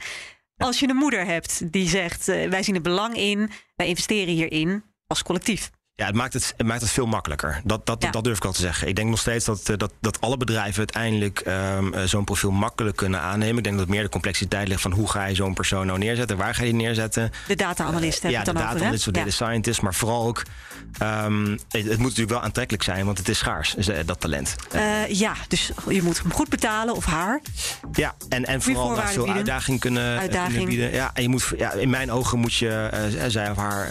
Als 0.56 0.80
je 0.80 0.88
een 0.88 0.96
moeder 0.96 1.24
hebt 1.24 1.72
die 1.72 1.88
zegt: 1.88 2.28
uh, 2.28 2.48
wij 2.48 2.62
zien 2.62 2.74
er 2.74 2.80
belang 2.80 3.16
in, 3.16 3.50
wij 3.76 3.86
investeren 3.86 4.34
hierin 4.34 4.82
als 5.06 5.22
collectief. 5.22 5.70
Ja, 5.96 6.06
het 6.06 6.14
maakt 6.14 6.32
het, 6.32 6.54
het 6.56 6.66
maakt 6.66 6.80
het 6.80 6.90
veel 6.90 7.06
makkelijker. 7.06 7.60
Dat, 7.64 7.86
dat, 7.86 8.06
dat 8.10 8.24
durf 8.24 8.36
ik 8.36 8.44
al 8.44 8.52
te 8.52 8.60
zeggen. 8.60 8.88
Ik 8.88 8.96
denk 8.96 9.08
nog 9.08 9.18
steeds 9.18 9.44
dat, 9.44 9.68
eh, 9.68 9.76
dat, 9.76 9.92
dat 10.00 10.20
alle 10.20 10.36
bedrijven 10.36 10.78
uiteindelijk 10.78 11.42
um, 11.46 12.08
zo'n 12.08 12.24
profiel 12.24 12.50
makkelijk 12.50 12.96
kunnen 12.96 13.20
aannemen. 13.20 13.56
Ik 13.56 13.64
denk 13.64 13.78
dat 13.78 13.88
meer 13.88 14.02
de 14.02 14.08
complexiteit 14.08 14.68
ligt 14.68 14.80
van 14.80 14.92
hoe 14.92 15.10
ga 15.10 15.24
je 15.24 15.34
zo'n 15.34 15.54
persoon 15.54 15.86
nou 15.86 15.98
neerzetten, 15.98 16.36
waar 16.36 16.54
ga 16.54 16.62
je 16.62 16.70
die 16.70 16.80
neerzetten. 16.80 17.30
De 17.46 17.54
data-analyst 17.54 18.24
uh, 18.24 18.30
Ja, 18.30 18.44
de 18.44 18.52
data-analyst 18.52 19.06
of 19.06 19.12
data 19.12 19.30
scientist. 19.30 19.82
Maar 19.82 19.94
vooral 19.94 20.26
ook, 20.26 20.42
um, 21.02 21.50
het, 21.50 21.60
het, 21.70 21.98
moet 21.98 21.98
natuurlijk 21.98 22.30
wel 22.30 22.42
aantrekkelijk 22.42 22.84
zijn, 22.84 23.06
want 23.06 23.18
het 23.18 23.28
is 23.28 23.38
schaars, 23.38 23.74
dat 24.04 24.20
talent. 24.20 24.56
Uh, 24.74 25.08
ja, 25.08 25.32
dus 25.48 25.72
je 25.88 26.02
moet 26.02 26.22
hem 26.22 26.32
goed 26.32 26.48
betalen 26.48 26.94
of 26.94 27.04
haar. 27.04 27.40
Ja, 27.92 28.14
en, 28.28 28.44
en 28.44 28.62
vooral 28.62 28.94
daar 28.94 29.08
veel 29.08 29.16
bieden. 29.16 29.34
uitdaging 29.34 29.80
kunnen, 29.80 30.18
uitdaging. 30.18 30.52
kunnen 30.52 30.68
bieden. 30.68 30.92
Ja, 30.92 31.10
en 31.14 31.22
je 31.22 31.28
moet, 31.28 31.52
ja, 31.56 31.72
in 31.72 31.90
mijn 31.90 32.12
ogen 32.12 32.38
moet 32.38 32.54
je, 32.54 32.90
zij 33.28 33.50
of 33.50 33.56
haar, 33.56 33.88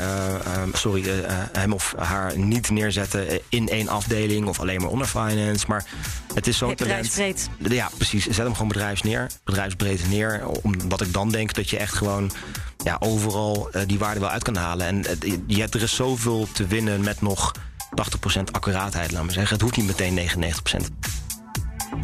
um, 0.61 0.71
sorry, 0.73 1.03
hem 1.51 1.73
of 1.73 1.94
haar 1.97 2.37
niet 2.37 2.69
neerzetten 2.69 3.39
in 3.49 3.69
één 3.69 3.87
afdeling 3.87 4.47
of 4.47 4.59
alleen 4.59 4.81
maar 4.81 4.89
onder 4.89 5.07
finance. 5.07 5.65
Maar 5.67 5.85
het 6.33 6.47
is 6.47 6.57
zo'n 6.57 6.75
talent. 6.75 7.01
Bedrijfsbreed. 7.01 7.49
Ja, 7.71 7.89
precies. 7.97 8.23
Zet 8.23 8.37
hem 8.37 8.53
gewoon 8.53 8.67
bedrijfs 8.67 9.01
neer, 9.01 9.29
bedrijfsbreed 9.43 10.09
neer. 10.09 10.47
Omdat 10.61 11.01
ik 11.01 11.13
dan 11.13 11.29
denk 11.29 11.53
dat 11.53 11.69
je 11.69 11.77
echt 11.77 11.93
gewoon 11.93 12.31
ja, 12.83 12.97
overal 12.99 13.69
uh, 13.75 13.81
die 13.85 13.99
waarde 13.99 14.19
wel 14.19 14.29
uit 14.29 14.43
kan 14.43 14.55
halen. 14.55 14.87
En 14.87 14.97
uh, 14.97 15.37
je 15.47 15.59
hebt, 15.59 15.73
er 15.73 15.81
is 15.81 15.95
zoveel 15.95 16.47
te 16.51 16.67
winnen 16.67 17.01
met 17.01 17.21
nog 17.21 17.51
80% 18.39 18.41
accuraatheid, 18.51 19.11
laat 19.11 19.23
maar 19.23 19.33
zeggen. 19.33 19.53
Het 19.53 19.61
hoeft 19.61 19.77
niet 19.77 19.85
meteen 19.85 20.29
99%. 20.29 21.14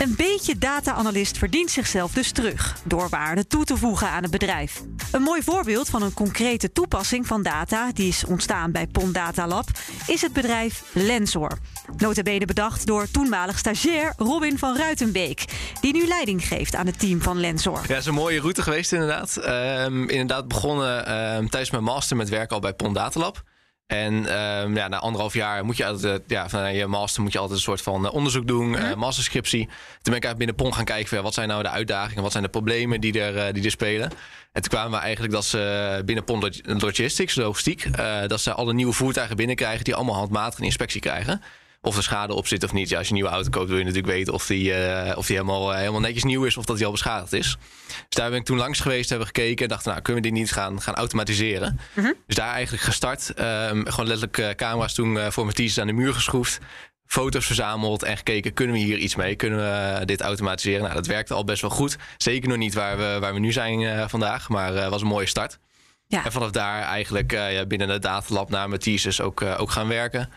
Een 0.01 0.15
beetje 0.15 0.57
data-analyst 0.57 1.37
verdient 1.37 1.71
zichzelf 1.71 2.13
dus 2.13 2.31
terug 2.31 2.77
door 2.83 3.09
waarde 3.09 3.47
toe 3.47 3.63
te 3.63 3.77
voegen 3.77 4.09
aan 4.09 4.21
het 4.21 4.31
bedrijf. 4.31 4.81
Een 5.11 5.21
mooi 5.21 5.43
voorbeeld 5.43 5.89
van 5.89 6.01
een 6.01 6.13
concrete 6.13 6.71
toepassing 6.71 7.27
van 7.27 7.43
data 7.43 7.91
die 7.93 8.07
is 8.07 8.25
ontstaan 8.25 8.71
bij 8.71 8.87
Pond 8.87 9.13
Data 9.13 9.47
Lab 9.47 9.67
is 10.07 10.21
het 10.21 10.33
bedrijf 10.33 10.83
Lensor. 10.93 11.57
Notabene 11.97 12.45
bedacht 12.45 12.85
door 12.85 13.11
toenmalig 13.11 13.57
stagiair 13.57 14.13
Robin 14.17 14.57
van 14.57 14.77
Ruitenbeek, 14.77 15.45
die 15.81 15.93
nu 15.93 16.07
leiding 16.07 16.47
geeft 16.47 16.75
aan 16.75 16.85
het 16.85 16.99
team 16.99 17.21
van 17.21 17.39
Lensor. 17.39 17.81
Ja, 17.81 17.87
dat 17.87 17.97
is 17.97 18.05
een 18.05 18.13
mooie 18.13 18.39
route 18.39 18.61
geweest 18.61 18.91
inderdaad. 18.91 19.37
Um, 19.45 20.09
inderdaad 20.09 20.47
begonnen 20.47 20.97
um, 20.97 21.49
tijdens 21.49 21.71
mijn 21.71 21.83
master 21.83 22.17
met 22.17 22.29
werken 22.29 22.55
al 22.55 22.61
bij 22.61 22.73
Pond 22.73 22.95
Data 22.95 23.19
Lab. 23.19 23.43
En 23.91 24.13
um, 24.13 24.75
ja, 24.75 24.87
na 24.87 24.99
anderhalf 24.99 25.33
jaar 25.33 25.65
moet 25.65 25.77
je 25.77 25.85
altijd, 25.85 26.21
ja, 26.27 26.49
van 26.49 26.75
je 26.75 26.87
master 26.87 27.21
moet 27.21 27.31
je 27.31 27.39
altijd 27.39 27.57
een 27.57 27.63
soort 27.63 27.81
van 27.81 28.05
eh, 28.05 28.13
onderzoek 28.13 28.47
doen, 28.47 28.67
mm 28.67 28.73
-hmm. 28.73 28.91
uh, 28.91 28.95
masterscriptie. 28.95 29.65
Toen 29.65 29.73
ben 30.03 30.15
ik 30.15 30.23
eigenlijk 30.23 30.57
binnen 30.57 30.73
gaan 30.73 30.85
kijken, 30.85 31.07
van, 31.07 31.23
wat 31.23 31.33
zijn 31.33 31.47
nou 31.47 31.63
de 31.63 31.69
uitdagingen, 31.69 32.23
wat 32.23 32.31
zijn 32.31 32.43
de 32.43 32.49
problemen 32.49 33.01
die 33.01 33.21
er, 33.21 33.35
uh, 33.35 33.53
die 33.53 33.63
er 33.63 33.71
spelen. 33.71 34.11
En 34.51 34.61
toen 34.61 34.71
kwamen 34.71 34.91
we 34.91 34.97
eigenlijk 34.97 35.33
dat 35.33 35.45
ze 35.45 36.01
binnen 36.05 36.23
PON 36.23 36.51
Logistics, 36.63 37.35
logistiek, 37.35 37.85
uh, 37.85 38.27
dat 38.27 38.41
ze 38.41 38.53
alle 38.53 38.73
nieuwe 38.73 38.93
voertuigen 38.93 39.35
binnenkrijgen 39.35 39.83
die 39.83 39.95
allemaal 39.95 40.15
handmatig 40.15 40.59
een 40.59 40.65
inspectie 40.65 41.01
krijgen 41.01 41.41
of 41.81 41.97
er 41.97 42.03
schade 42.03 42.33
op 42.33 42.47
zit 42.47 42.63
of 42.63 42.73
niet. 42.73 42.89
Ja, 42.89 42.97
als 42.97 43.07
je 43.07 43.13
een 43.13 43.19
nieuwe 43.19 43.35
auto 43.35 43.49
koopt, 43.49 43.67
wil 43.67 43.77
je 43.77 43.83
natuurlijk 43.83 44.13
weten 44.13 44.33
of 44.33 44.45
die, 44.45 44.71
uh, 44.71 45.11
of 45.15 45.25
die 45.25 45.35
helemaal, 45.35 45.71
uh, 45.71 45.77
helemaal 45.77 45.99
netjes 45.99 46.23
nieuw 46.23 46.43
is 46.43 46.57
of 46.57 46.65
dat 46.65 46.77
die 46.77 46.85
al 46.85 46.91
beschadigd 46.91 47.33
is. 47.33 47.57
Dus 47.87 48.05
daar 48.09 48.29
ben 48.29 48.39
ik 48.39 48.45
toen 48.45 48.57
langs 48.57 48.79
geweest, 48.79 49.09
hebben 49.09 49.27
gekeken 49.27 49.63
en 49.63 49.69
dachten, 49.69 49.89
nou, 49.91 50.01
kunnen 50.01 50.23
we 50.23 50.29
dit 50.29 50.37
niet 50.37 50.51
gaan, 50.51 50.81
gaan 50.81 50.95
automatiseren? 50.95 51.79
Mm 51.93 52.03
-hmm. 52.03 52.13
Dus 52.27 52.35
daar 52.35 52.53
eigenlijk 52.53 52.83
gestart. 52.83 53.33
Um, 53.39 53.87
gewoon 53.87 54.07
letterlijk 54.07 54.37
uh, 54.37 54.49
camera's 54.49 54.93
toen 54.93 55.31
voor 55.31 55.43
mijn 55.43 55.55
thesis 55.55 55.79
aan 55.79 55.87
de 55.87 55.93
muur 55.93 56.13
geschroefd. 56.13 56.59
Foto's 57.05 57.45
verzameld 57.45 58.03
en 58.03 58.17
gekeken, 58.17 58.53
kunnen 58.53 58.75
we 58.75 58.81
hier 58.81 58.97
iets 58.97 59.15
mee? 59.15 59.35
Kunnen 59.35 59.59
we 59.59 60.05
dit 60.05 60.21
automatiseren? 60.21 60.81
Nou, 60.81 60.93
dat 60.93 61.07
werkte 61.07 61.33
al 61.33 61.43
best 61.43 61.61
wel 61.61 61.69
goed. 61.69 61.97
Zeker 62.17 62.49
nog 62.49 62.57
niet 62.57 62.73
waar 62.73 62.97
we, 62.97 63.17
waar 63.19 63.33
we 63.33 63.39
nu 63.39 63.51
zijn 63.51 64.09
vandaag, 64.09 64.49
maar 64.49 64.89
was 64.89 65.01
een 65.01 65.07
mooie 65.07 65.25
start. 65.25 65.59
Ja. 66.07 66.25
En 66.25 66.31
vanaf 66.31 66.51
daar 66.51 66.81
eigenlijk 66.81 67.27
binnen 67.67 67.87
de 67.87 67.99
datalab 67.99 68.49
naar 68.49 68.69
mijn 68.69 68.81
thesis 68.81 69.21
ook, 69.21 69.41
ook 69.41 69.71
gaan 69.71 69.87
werken. 69.87 70.29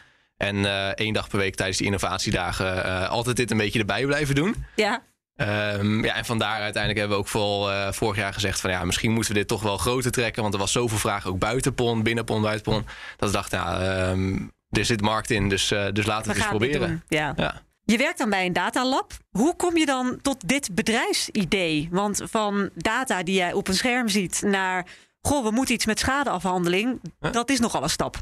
En 0.45 0.65
eh, 0.65 0.89
één 0.89 1.13
dag 1.13 1.29
per 1.29 1.39
week 1.39 1.55
tijdens 1.55 1.79
die 1.79 1.87
innovatiedagen 1.87 2.85
eh, 2.85 3.09
altijd 3.09 3.37
dit 3.37 3.51
een 3.51 3.57
beetje 3.57 3.79
erbij 3.79 4.07
blijven 4.07 4.35
doen. 4.35 4.65
Ja. 4.77 5.03
Ehm, 5.37 6.05
ja, 6.05 6.15
en 6.15 6.25
vandaar 6.25 6.61
uiteindelijk 6.61 6.99
hebben 6.99 7.17
we 7.17 7.23
ook 7.23 7.29
vooral 7.29 7.71
eh, 7.71 7.93
vorig 7.93 8.17
jaar 8.17 8.33
gezegd 8.33 8.61
van 8.61 8.71
ja, 8.71 8.85
misschien 8.85 9.13
moeten 9.13 9.33
we 9.33 9.39
dit 9.39 9.49
toch 9.49 9.63
wel 9.63 9.77
groter 9.77 10.11
trekken. 10.11 10.43
Want 10.43 10.55
er 10.55 10.61
was 10.61 10.73
zoveel 10.73 10.99
vraag, 10.99 11.27
ook 11.27 11.39
buiten 11.39 11.75
PON, 11.75 12.03
binnen 12.03 12.25
PON, 12.25 12.43
buiten 12.43 12.73
PON. 12.73 12.87
Dat 13.17 13.29
we 13.29 13.37
dachten, 13.37 13.59
ja, 13.59 13.81
ehm, 13.81 14.39
er 14.71 14.85
zit 14.85 15.01
markt 15.01 15.31
in, 15.31 15.49
dus, 15.49 15.69
dus 15.69 16.07
laten 16.07 16.07
we, 16.07 16.13
We 16.13 16.17
het 16.17 16.37
eens 16.37 16.47
proberen. 16.47 17.03
Ja. 17.09 17.63
Je 17.85 17.97
werkt 17.97 18.19
dan 18.19 18.31
bij 18.31 18.47
een 18.47 18.53
datalab. 18.53 19.13
Hoe 19.31 19.57
kom 19.57 19.77
je 19.77 19.87
dan 19.87 20.19
tot 20.23 20.49
dit 20.49 20.75
bedrijfsidee? 20.75 21.89
Want 21.91 22.23
van 22.25 22.71
data 22.75 23.23
die 23.23 23.35
jij 23.35 23.53
op 23.53 23.69
een 23.69 23.75
scherm 23.75 24.09
ziet 24.09 24.43
naar... 24.43 24.87
goh, 25.21 25.45
we 25.45 25.51
moeten 25.51 25.75
iets 25.75 25.87
met 25.87 25.99
schadeafhandeling. 25.99 27.01
Dat 27.19 27.51
is 27.51 27.61
nogal 27.61 27.83
een 27.83 27.91
stap. 27.91 28.21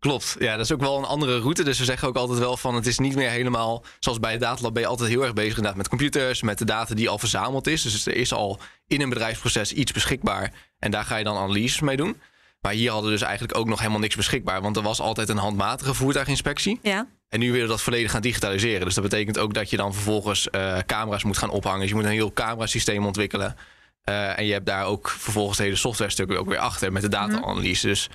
Klopt, 0.00 0.36
ja, 0.38 0.56
dat 0.56 0.64
is 0.64 0.72
ook 0.72 0.80
wel 0.80 0.98
een 0.98 1.04
andere 1.04 1.38
route. 1.38 1.64
Dus 1.64 1.78
we 1.78 1.84
zeggen 1.84 2.08
ook 2.08 2.16
altijd 2.16 2.38
wel 2.38 2.56
van 2.56 2.74
het 2.74 2.86
is 2.86 2.98
niet 2.98 3.14
meer 3.14 3.30
helemaal 3.30 3.84
zoals 3.98 4.20
bij 4.20 4.30
het 4.32 4.40
datalab 4.40 4.72
ben 4.72 4.82
je 4.82 4.88
altijd 4.88 5.10
heel 5.10 5.22
erg 5.22 5.32
bezig 5.32 5.56
inderdaad 5.56 5.76
met 5.76 5.88
computers, 5.88 6.42
met 6.42 6.58
de 6.58 6.64
data 6.64 6.94
die 6.94 7.08
al 7.08 7.18
verzameld 7.18 7.66
is. 7.66 7.82
Dus 7.82 8.06
er 8.06 8.14
is 8.14 8.32
al 8.32 8.58
in 8.86 9.00
een 9.00 9.08
bedrijfsproces 9.08 9.72
iets 9.72 9.92
beschikbaar 9.92 10.52
en 10.78 10.90
daar 10.90 11.04
ga 11.04 11.16
je 11.16 11.24
dan 11.24 11.36
analyses 11.36 11.80
mee 11.80 11.96
doen. 11.96 12.20
Maar 12.60 12.72
hier 12.72 12.90
hadden 12.90 13.10
we 13.10 13.16
dus 13.16 13.26
eigenlijk 13.26 13.58
ook 13.58 13.68
nog 13.68 13.78
helemaal 13.78 14.00
niks 14.00 14.16
beschikbaar, 14.16 14.62
want 14.62 14.76
er 14.76 14.82
was 14.82 15.00
altijd 15.00 15.28
een 15.28 15.36
handmatige 15.36 15.94
voertuiginspectie. 15.94 16.78
Ja. 16.82 17.06
En 17.28 17.38
nu 17.38 17.46
willen 17.46 17.66
we 17.66 17.72
dat 17.72 17.82
volledig 17.82 18.10
gaan 18.10 18.20
digitaliseren. 18.20 18.84
Dus 18.84 18.94
dat 18.94 19.04
betekent 19.04 19.38
ook 19.38 19.54
dat 19.54 19.70
je 19.70 19.76
dan 19.76 19.94
vervolgens 19.94 20.50
eh, 20.50 20.78
camera's 20.86 21.24
moet 21.24 21.38
gaan 21.38 21.50
ophangen. 21.50 21.80
Dus 21.80 21.88
je 21.88 21.94
moet 21.94 22.04
een 22.04 22.10
heel 22.10 22.32
camerasysteem 22.32 23.06
ontwikkelen. 23.06 23.56
Eh, 24.02 24.38
en 24.38 24.46
je 24.46 24.52
hebt 24.52 24.66
daar 24.66 24.84
ook 24.84 25.08
vervolgens 25.10 25.56
het 25.56 25.66
hele 25.66 25.78
software-stuk 25.78 26.30
ook 26.30 26.48
weer 26.48 26.58
achter 26.58 26.92
met 26.92 27.02
de 27.02 27.08
data-analyse. 27.08 27.86
Dus 27.86 28.08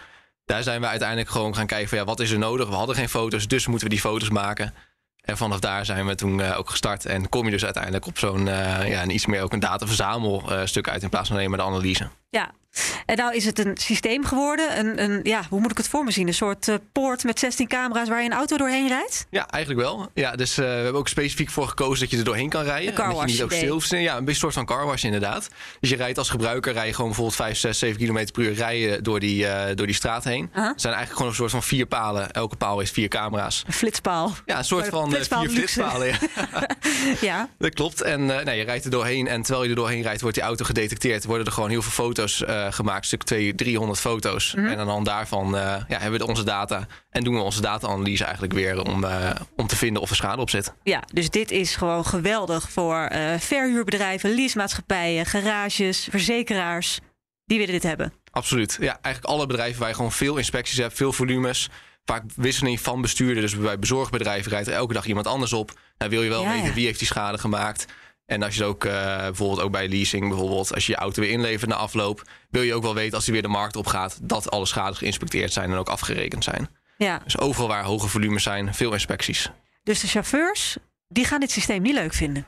daar 0.46 0.64
zijn 0.64 0.82
we 0.82 0.88
uiteindelijk 0.88 1.30
gewoon 1.30 1.56
gaan 1.56 1.68
kijken 1.68 1.90
van 1.90 1.98
ja, 1.98 2.04
wat 2.04 2.20
is 2.20 2.32
er 2.32 2.40
nodig? 2.40 2.68
We 2.68 2.76
hadden 2.76 2.96
geen 2.96 3.10
foto's, 3.10 3.48
dus 3.48 3.68
moeten 3.68 3.88
we 3.88 3.94
die 3.94 4.04
foto's 4.04 4.30
maken. 4.30 4.74
En 5.22 5.38
vanaf 5.38 5.60
daar 5.60 5.86
zijn 5.86 6.06
we 6.06 6.16
toen 6.16 6.42
eh, 6.42 6.58
ook 6.58 6.70
gestart. 6.70 7.06
En 7.06 7.30
kom 7.30 7.46
je 7.46 7.52
dus 7.52 7.64
uiteindelijk 7.64 8.06
op 8.06 8.18
zo'n 8.18 8.48
eh, 8.48 8.90
ja, 8.90 9.06
iets 9.06 9.26
meer 9.26 9.42
ook 9.42 9.54
een 9.54 9.60
dataverzamelstuk 9.60 10.90
uit 10.90 11.04
in 11.04 11.10
plaats 11.10 11.28
van 11.28 11.38
alleen 11.38 11.50
maar 11.50 11.60
de 11.60 11.66
analyse. 11.66 12.10
Ja. 12.30 12.52
En 13.06 13.18
nou 13.18 13.36
is 13.36 13.46
het 13.46 13.60
een 13.60 13.78
systeem 13.78 14.26
geworden. 14.26 14.80
Een, 14.80 15.04
een, 15.04 15.20
ja, 15.24 15.44
hoe 15.50 15.60
moet 15.60 15.72
ik 15.72 15.78
het 15.78 15.88
voor 15.88 16.04
me 16.04 16.12
zien? 16.12 16.28
Een 16.28 16.34
soort 16.34 16.68
eh, 16.68 16.76
poort 16.92 17.24
met 17.24 17.40
16 17.40 17.68
camera's 17.68 18.10
waar 18.10 18.20
je 18.20 18.26
een 18.26 18.36
auto 18.36 18.58
doorheen 18.58 18.88
rijdt? 18.88 19.26
Ja, 19.30 19.48
eigenlijk 19.48 19.84
wel. 19.84 20.10
Ja, 20.14 20.36
dus 20.36 20.58
eh, 20.58 20.66
we 20.66 20.72
hebben 20.72 20.96
ook 20.96 21.08
specifiek 21.08 21.50
voor 21.50 21.68
gekozen 21.68 22.00
dat 22.00 22.12
je 22.12 22.18
er 22.18 22.24
doorheen 22.24 22.50
kan 22.50 22.64
rijden. 22.64 23.04
Een 23.04 23.10
dat 23.10 23.20
je 23.20 23.26
niet 23.26 23.44
ook 23.44 23.52
stil 23.52 23.72
hoeft. 23.72 23.90
Ja, 23.90 24.18
een 24.18 24.36
soort 24.36 24.54
van 24.54 24.66
car 24.66 24.86
wash 24.86 25.04
inderdaad. 25.04 25.50
Dus 25.80 25.90
je 25.90 25.96
rijdt 25.96 26.18
als 26.18 26.30
gebruiker, 26.30 26.74
rij 26.74 26.86
je 26.86 26.92
gewoon 26.94 27.08
bijvoorbeeld 27.08 27.38
5, 27.38 27.58
6, 27.58 27.80
7 27.80 28.06
km 28.06 28.32
per 28.32 28.44
uur 28.44 28.54
rijden 28.54 29.04
door 29.04 29.20
die, 29.20 29.48
eh, 29.48 29.76
door 29.76 29.86
die 29.86 29.96
straat 29.96 30.24
heen. 30.24 30.50
Er 30.54 30.62
zijn 30.76 30.94
eigenlijk 30.94 31.12
gewoon 31.12 31.28
een 31.28 31.36
soort 31.36 31.52
van 31.52 31.64
vier 31.64 31.86
palen. 31.86 32.32
Elke 32.32 32.56
paal 32.56 32.80
heeft 32.80 32.92
vier 32.92 33.08
camera's. 33.08 33.64
Een 33.68 33.74
flitspaal. 33.74 34.34
Ja, 34.46 34.58
een 34.58 34.66
soort 34.66 34.88
van 34.88 35.12
flitspaal 35.12 35.44
vier 35.44 35.50
luxe. 35.50 35.74
flitspalen. 35.74 36.08
Ja. 36.08 36.18
Ja. 37.22 37.50
Dat 37.58 37.74
klopt. 37.74 38.02
En 38.02 38.22
je 38.28 38.64
rijdt 38.64 38.86
er 38.86 38.92
doorheen. 38.92 39.28
En 39.28 39.42
terwijl 39.42 39.64
je 39.64 39.70
er 39.70 39.76
doorheen 39.76 40.02
rijdt, 40.02 40.22
wordt 40.22 40.36
die 40.36 40.46
auto 40.46 40.66
gedetecteerd. 40.66 41.26
Worden 41.26 41.46
er 41.46 41.52
gewoon 41.52 41.70
heel 41.70 41.82
veel 41.82 42.06
foto's 42.06 42.44
gemaakt. 42.74 43.00
Een 43.00 43.06
stuk 43.08 43.24
200, 43.24 43.58
300 43.58 44.00
foto's. 44.00 44.54
Mhm. 44.56 44.66
En 44.66 44.78
aan 44.80 44.86
de 44.86 44.92
hand 44.92 45.06
daarvan 45.06 45.58
eh, 45.58 45.62
ja, 45.88 46.00
hebben 46.00 46.20
we 46.20 46.28
onze 46.28 46.44
data. 46.44 46.88
En 47.10 47.24
doen 47.24 47.36
we 47.36 47.42
onze 47.42 47.62
data-analyse 47.62 48.24
eigenlijk 48.24 48.54
weer 48.54 48.82
om, 48.82 49.04
eh, 49.04 49.30
om 49.56 49.68
te 49.68 49.76
vinden 49.76 50.02
of 50.02 50.10
er 50.10 50.16
schade 50.16 50.42
op 50.42 50.50
zit. 50.50 50.74
ja, 50.84 51.04
dus 51.14 51.30
dit 51.30 51.52
is 51.52 51.76
gewoon 51.76 52.06
geweldig 52.06 52.70
voor 52.72 52.96
eh, 52.96 53.40
verhuurbedrijven, 53.40 54.36
leasemaatschappijen, 54.36 55.26
garages, 55.26 56.08
verzekeraars. 56.10 57.00
Die 57.46 57.58
willen 57.58 57.74
dit 57.74 57.84
hebben. 57.84 58.14
Absoluut. 58.32 58.78
Ja, 58.80 58.98
eigenlijk 59.02 59.34
alle 59.34 59.46
bedrijven 59.46 59.80
waar 59.80 59.90
je 59.90 59.96
gewoon 59.96 60.12
veel 60.12 60.38
inspecties 60.38 60.78
hebt, 60.78 60.94
veel 60.94 61.14
volumes. 61.14 61.70
Vaak 62.06 62.24
wisseling 62.36 62.82
van 62.82 63.02
bestuurder. 63.02 63.42
Dus 63.42 63.58
bij 63.58 63.80
bezorgbedrijven 63.80 64.52
rijdt 64.52 64.68
er 64.68 64.74
elke 64.74 64.94
dag 64.94 65.06
iemand 65.06 65.28
anders 65.28 65.54
op. 65.54 65.80
Nou 65.98 66.12
wil 66.12 66.22
je 66.24 66.30
wel 66.30 66.44
Ja, 66.44 66.52
weten 66.52 66.68
ja. 66.68 66.74
wie 66.74 66.86
heeft 66.86 67.00
die 67.00 67.08
schade 67.08 67.38
gemaakt. 67.38 67.86
En 68.26 68.44
als 68.44 68.56
je 68.56 68.62
het 68.62 68.70
ook 68.70 68.86
eh, 68.86 69.18
bijvoorbeeld 69.18 69.62
ook 69.62 69.72
bij 69.72 69.90
leasing, 69.90 70.30
bijvoorbeeld 70.30 70.74
als 70.74 70.86
je 70.86 70.92
je 70.92 70.98
auto 70.98 71.22
weer 71.22 71.32
inlevert 71.32 71.70
na 71.70 71.76
afloop, 71.76 72.24
wil 72.50 72.62
je 72.62 72.74
ook 72.74 72.84
wel 72.84 72.94
weten 72.94 73.16
als 73.16 73.24
die 73.24 73.34
weer 73.34 73.42
de 73.42 73.48
markt 73.48 73.76
op 73.76 73.88
gaat, 73.88 74.20
dat 74.22 74.52
alle 74.52 74.66
schades 74.66 74.98
geïnspecteerd 74.98 75.54
zijn 75.54 75.72
en 75.72 75.78
ook 75.78 75.90
afgerekend 75.90 76.44
zijn. 76.44 76.70
Ja. 76.98 77.22
Dus 77.24 77.38
overal 77.38 77.68
waar 77.68 77.84
hoge 77.84 78.08
volumes 78.08 78.44
zijn, 78.44 78.74
veel 78.74 78.94
inspecties. 78.94 79.50
Dus 79.84 80.00
de 80.02 80.08
chauffeurs, 80.08 80.78
die 81.08 81.26
gaan 81.26 81.40
dit 81.40 81.52
systeem 81.52 81.82
niet 81.82 81.94
leuk 81.94 82.14
vinden. 82.14 82.46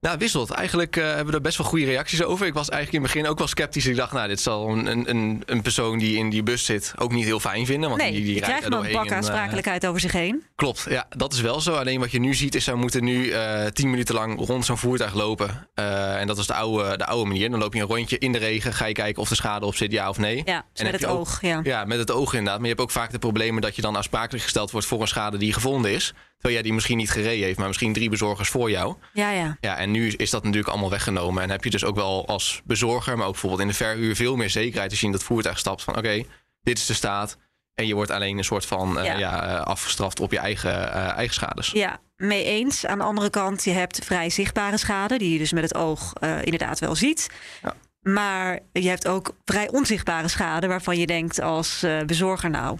Nou, 0.00 0.18
wisselt. 0.18 0.50
Eigenlijk 0.50 0.96
eh, 0.96 1.04
hebben 1.04 1.26
we 1.26 1.32
er 1.32 1.40
best 1.40 1.58
wel 1.58 1.66
goede 1.66 1.84
reacties 1.84 2.22
over. 2.22 2.46
Ik 2.46 2.54
was 2.54 2.68
eigenlijk 2.68 2.92
in 2.98 3.02
het 3.08 3.12
begin 3.12 3.30
ook 3.30 3.38
wel 3.38 3.46
sceptisch. 3.46 3.86
Ik 3.86 3.96
dacht, 3.96 4.12
nou, 4.12 4.28
dit 4.28 4.40
zal 4.40 4.68
een, 4.68 5.08
een- 5.08 5.42
een, 5.46 5.62
persoon 5.62 5.98
die 5.98 6.16
in 6.18 6.30
die 6.30 6.42
bus 6.42 6.64
zit 6.64 6.92
ook 6.96 7.12
niet 7.12 7.24
heel 7.24 7.40
fijn 7.40 7.66
vinden. 7.66 7.88
Want 7.88 8.02
Nee, 8.02 8.10
die, 8.12 8.20
die, 8.24 8.32
die 8.32 8.42
krijgt 8.42 8.64
een 8.64 8.70
bak 8.70 9.04
en, 9.04 9.10
eh, 9.10 9.16
aansprakelijkheid 9.16 9.86
over 9.86 10.00
zich 10.00 10.12
heen. 10.12 10.42
Klopt, 10.56 10.86
ja, 10.88 11.06
dat 11.16 11.32
is 11.32 11.40
wel 11.40 11.60
zo. 11.60 11.74
Alleen 11.74 12.00
wat 12.00 12.10
je 12.10 12.20
nu 12.20 12.34
ziet 12.34 12.54
is, 12.54 12.64
zij 12.64 12.74
moeten 12.74 13.04
nu 13.04 13.30
eh 13.30 13.66
tien 13.66 13.90
minuten 13.90 14.14
lang 14.14 14.46
rond 14.46 14.64
zo'n 14.64 14.78
voertuig 14.78 15.14
lopen. 15.14 15.68
En 15.74 16.26
dat 16.26 16.38
is 16.38 16.46
de 16.46 16.54
oude, 16.54 16.96
de 16.96 17.06
oude 17.06 17.28
manier. 17.28 17.50
Dan 17.50 17.58
loop 17.58 17.74
je 17.74 17.80
een 17.80 17.86
rondje 17.86 18.18
in 18.18 18.32
de 18.32 18.38
regen, 18.38 18.72
ga 18.72 18.86
je 18.86 18.92
kijken 18.94 19.22
of 19.22 19.30
er 19.30 19.36
schade 19.36 19.66
op 19.66 19.74
zit, 19.76 19.92
ja 19.92 20.08
of 20.08 20.18
nee. 20.18 20.42
Ja, 20.44 20.64
dus 20.72 20.80
En 20.84 20.90
met 20.92 21.00
het 21.00 21.10
ook- 21.10 21.18
oog. 21.18 21.38
Ja. 21.42 21.60
Ja, 21.62 21.84
met 21.84 21.98
het 21.98 22.10
oog 22.10 22.32
inderdaad. 22.32 22.54
Maar 22.56 22.68
je 22.68 22.74
hebt 22.74 22.80
ook 22.80 22.90
vaak 22.90 23.10
de 23.10 23.18
problemen 23.18 23.62
dat 23.62 23.76
je 23.76 23.82
dan 23.82 23.96
aansprakelijk 23.96 24.42
gesteld 24.44 24.70
wordt 24.70 24.86
voor 24.86 25.00
een 25.00 25.08
schade 25.08 25.36
die 25.38 25.52
gevonden 25.52 25.92
is. 25.92 26.14
Terwijl 26.38 26.54
jij 26.54 26.62
die 26.62 26.72
misschien 26.72 26.96
niet 26.96 27.10
gereden 27.10 27.44
heeft, 27.44 27.58
maar 27.58 27.66
misschien 27.66 27.92
drie 27.92 28.08
bezorgers 28.08 28.48
voor 28.48 28.70
jou. 28.70 28.94
ja, 29.12 29.30
ja. 29.30 29.56
Ja, 29.60 29.76
en 29.76 29.90
nu 29.90 30.10
is 30.10 30.30
dat 30.30 30.42
natuurlijk 30.42 30.68
allemaal 30.68 30.90
weggenomen. 30.90 31.42
En 31.42 31.50
heb 31.50 31.64
je 31.64 31.70
dus 31.70 31.84
ook 31.84 31.94
wel 31.96 32.26
als 32.26 32.60
bezorger, 32.64 33.16
maar 33.16 33.26
ook 33.26 33.32
bijvoorbeeld 33.32 33.60
in 33.62 33.68
de 33.68 33.74
verhuur, 33.74 34.16
veel 34.16 34.36
meer 34.36 34.50
zekerheid 34.50 34.90
als 34.90 35.00
je 35.00 35.06
in 35.06 35.12
dat 35.12 35.22
voertuig 35.22 35.58
stapt. 35.58 35.82
Van 35.82 35.96
oké, 35.96 36.22
dit 36.62 36.78
is 36.78 36.86
de 36.86 36.94
staat. 36.94 37.36
En 37.74 37.86
je 37.86 37.94
wordt 37.94 38.10
alleen 38.10 38.38
een 38.38 38.44
soort 38.44 38.66
van 38.66 38.98
eh, 38.98 39.04
Ja. 39.04 39.18
ja. 39.18 39.42
eh, 39.58 39.60
afgestraft 39.62 40.20
op 40.20 40.32
je 40.32 40.38
eigen, 40.38 40.92
eigen 40.92 41.34
schades. 41.34 41.70
Ja, 41.70 42.00
mee 42.16 42.44
eens. 42.44 42.86
Aan 42.86 42.98
de 42.98 43.04
andere 43.04 43.30
kant, 43.30 43.64
je 43.64 43.70
hebt 43.70 44.04
vrij 44.04 44.30
zichtbare 44.30 44.76
schade, 44.76 45.18
die 45.18 45.32
je 45.32 45.38
dus 45.38 45.52
met 45.52 45.62
het 45.62 45.74
oog 45.74 46.12
inderdaad 46.20 46.78
wel 46.78 46.94
ziet. 46.94 47.30
Ja. 47.62 47.74
Maar 48.00 48.58
je 48.72 48.88
hebt 48.88 49.08
ook 49.08 49.34
vrij 49.44 49.68
onzichtbare 49.70 50.28
schade, 50.28 50.66
waarvan 50.66 50.98
je 50.98 51.06
denkt 51.06 51.40
als 51.40 51.84
bezorger, 52.06 52.50
nou, 52.50 52.78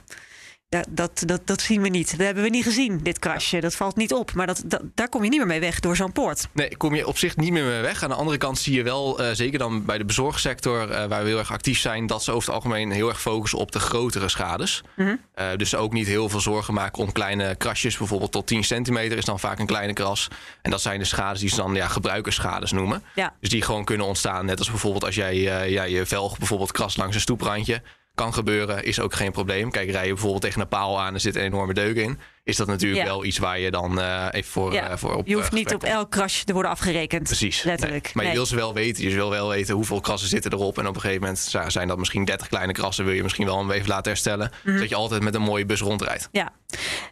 dat, 0.69 0.87
dat, 0.89 1.23
dat, 1.27 1.47
dat 1.47 1.61
zien 1.61 1.83
we 1.83 1.89
niet. 1.89 2.11
Dat 2.11 2.27
hebben 2.27 2.43
we 2.43 2.51
niet 2.51 2.65
gezien, 2.65 3.01
dit 3.03 3.19
krasje. 3.19 3.61
Dat 3.61 3.75
valt 3.75 3.97
niet 3.97 4.13
op. 4.13 4.33
Maar 4.33 4.47
dat, 4.47 4.63
dat, 4.67 4.83
daar 4.95 5.09
kom 5.09 5.25
je 5.25 5.29
niet 5.29 5.39
meer 5.39 5.47
mee 5.47 5.61
weg 5.61 5.81
door 5.81 5.97
zo'n 5.97 6.13
poort. 6.13 6.49
Nee, 6.53 6.77
kom 6.77 6.95
je 6.95 7.07
op 7.07 7.19
zich 7.19 7.37
niet 7.37 7.53
meer 7.53 7.65
mee 7.65 7.81
weg. 7.81 8.03
Aan 8.03 8.09
de 8.09 8.15
andere 8.15 8.39
kant 8.39 8.59
zie 8.59 8.75
je 8.75 8.83
wel, 8.83 9.19
eh, 9.19 9.31
zeker 9.33 9.59
dan 9.59 9.85
bij 9.85 9.99
de 9.99 10.05
bezorgsector, 10.05 10.91
eh, 10.91 11.07
waar 11.07 11.23
we 11.23 11.29
heel 11.29 11.39
erg 11.39 11.53
actief 11.53 11.79
zijn, 11.79 12.07
dat 12.07 12.25
ze 12.25 12.33
over 12.33 12.47
het 12.49 12.55
algemeen 12.55 12.91
heel 12.91 13.09
erg 13.09 13.21
focussen 13.21 13.59
op 13.59 13.73
de 13.73 13.81
grotere 13.81 14.29
schades. 14.29 14.83
Mhm. 14.97 15.17
Eh, 15.35 15.47
dus 15.57 15.75
ook 15.75 15.93
niet 15.93 16.07
heel 16.07 16.29
veel 16.29 16.41
zorgen 16.41 16.75
maken 16.75 17.03
om 17.03 17.13
kleine 17.13 17.55
krasjes. 17.55 17.97
Bijvoorbeeld 17.97 18.33
tot 18.33 18.47
10 18.47 18.65
centimeter 18.65 19.19
is 19.19 19.25
dan 19.25 19.41
vaak 19.41 19.59
een 19.59 19.67
kleine 19.67 19.93
kras. 19.93 20.29
En 20.63 20.71
dat 20.71 20.81
zijn 20.81 20.99
de 20.99 21.05
schades 21.05 21.41
die 21.41 21.49
ze 21.49 21.57
dan 21.57 21.75
ja, 21.75 21.89
gebruikersschades 21.89 22.73
noemen. 22.73 23.03
Ja. 23.15 23.35
Dus 23.41 23.51
die 23.51 23.63
gewoon 23.63 23.85
kunnen 23.85 24.07
ontstaan. 24.07 24.47
Net 24.47 24.59
als 24.59 24.71
bijvoorbeeld 24.71 25.05
als 25.05 25.15
jij 25.15 25.37
ja, 25.71 25.83
je 25.83 26.07
velg 26.07 26.39
bijvoorbeeld 26.39 26.73
krast 26.73 26.97
langs 26.97 27.15
een 27.15 27.21
stoeprandje. 27.21 27.83
Kan 28.19 28.35
gebeuren, 28.35 28.85
is 28.85 29.01
ook 29.01 29.15
geen 29.15 29.33
probleem. 29.33 29.71
Kijk, 29.71 29.91
rij 29.91 30.07
je 30.07 30.13
bijvoorbeeld 30.13 30.43
tegen 30.43 30.61
een 30.61 30.69
paal 30.69 31.01
aan 31.01 31.15
en 31.15 31.21
zit 31.21 31.37
een 31.37 31.43
enorme 31.43 31.75
deuk 31.75 31.97
in. 31.97 32.19
Is 32.45 32.57
dat 32.57 32.67
natuurlijk 32.67 33.03
Ja. 33.03 33.07
wel 33.09 33.25
iets 33.25 33.39
waar 33.39 33.59
je 33.59 33.71
dan 33.71 34.01
eh, 34.01 34.27
even 34.31 34.51
voor, 34.51 34.73
Ja. 34.73 34.89
eh, 34.89 34.97
voor 34.97 35.15
op 35.15 35.27
Je 35.27 35.35
hoeft 35.35 35.47
eh, 35.49 35.53
niet 35.53 35.75
op 35.75 35.83
elk 35.85 36.11
krasje 36.11 36.45
te 36.45 36.53
worden 36.53 36.71
afgerekend. 36.71 37.23
Precies. 37.23 37.63
Letterlijk. 37.63 38.05
Nee. 38.05 38.13
Maar 38.15 38.25
je 38.25 38.33
wil 38.33 38.47
ze 38.47 38.57
wel 38.57 38.75
weten. 38.75 39.05
Je 39.05 39.15
wil 39.15 39.31
wel 39.31 39.49
weten 39.49 39.75
hoeveel 39.75 40.01
krassen 40.01 40.29
zitten 40.29 40.53
erop. 40.53 40.79
En 40.79 40.87
op 40.87 40.95
een 40.95 41.01
gegeven 41.01 41.23
moment 41.23 41.39
zijn 41.73 41.89
dat 41.89 41.99
misschien 41.99 42.25
30 42.25 42.49
kleine 42.49 42.73
krassen. 42.73 43.05
Wil 43.05 43.15
je 43.15 43.23
misschien 43.23 43.47
wel 43.47 43.59
hem 43.59 43.71
even 43.71 43.89
laten 43.89 44.11
herstellen. 44.11 44.51
Mhm. 44.65 44.75
Zodat 44.75 44.89
je 44.89 44.95
altijd 44.95 45.23
met 45.23 45.35
een 45.35 45.43
mooie 45.43 45.67
bus 45.67 45.81
rondrijdt. 45.81 46.29
Ja, 46.33 46.53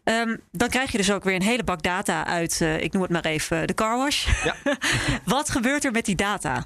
Ehm, 0.04 0.36
dan 0.52 0.68
krijg 0.68 0.92
je 0.92 0.98
dus 0.98 1.12
ook 1.12 1.24
weer 1.24 1.34
een 1.34 1.42
hele 1.42 1.64
bak 1.64 1.82
data 1.82 2.26
uit, 2.26 2.60
ik 2.80 2.92
noem 2.92 3.02
het 3.02 3.10
maar 3.10 3.24
even, 3.24 3.66
de 3.66 3.74
car 3.74 3.96
wash. 3.96 4.26
Ja. 4.44 4.54
Wat 5.24 5.50
gebeurt 5.50 5.84
er 5.84 5.92
met 5.92 6.04
die 6.04 6.14
data? 6.16 6.64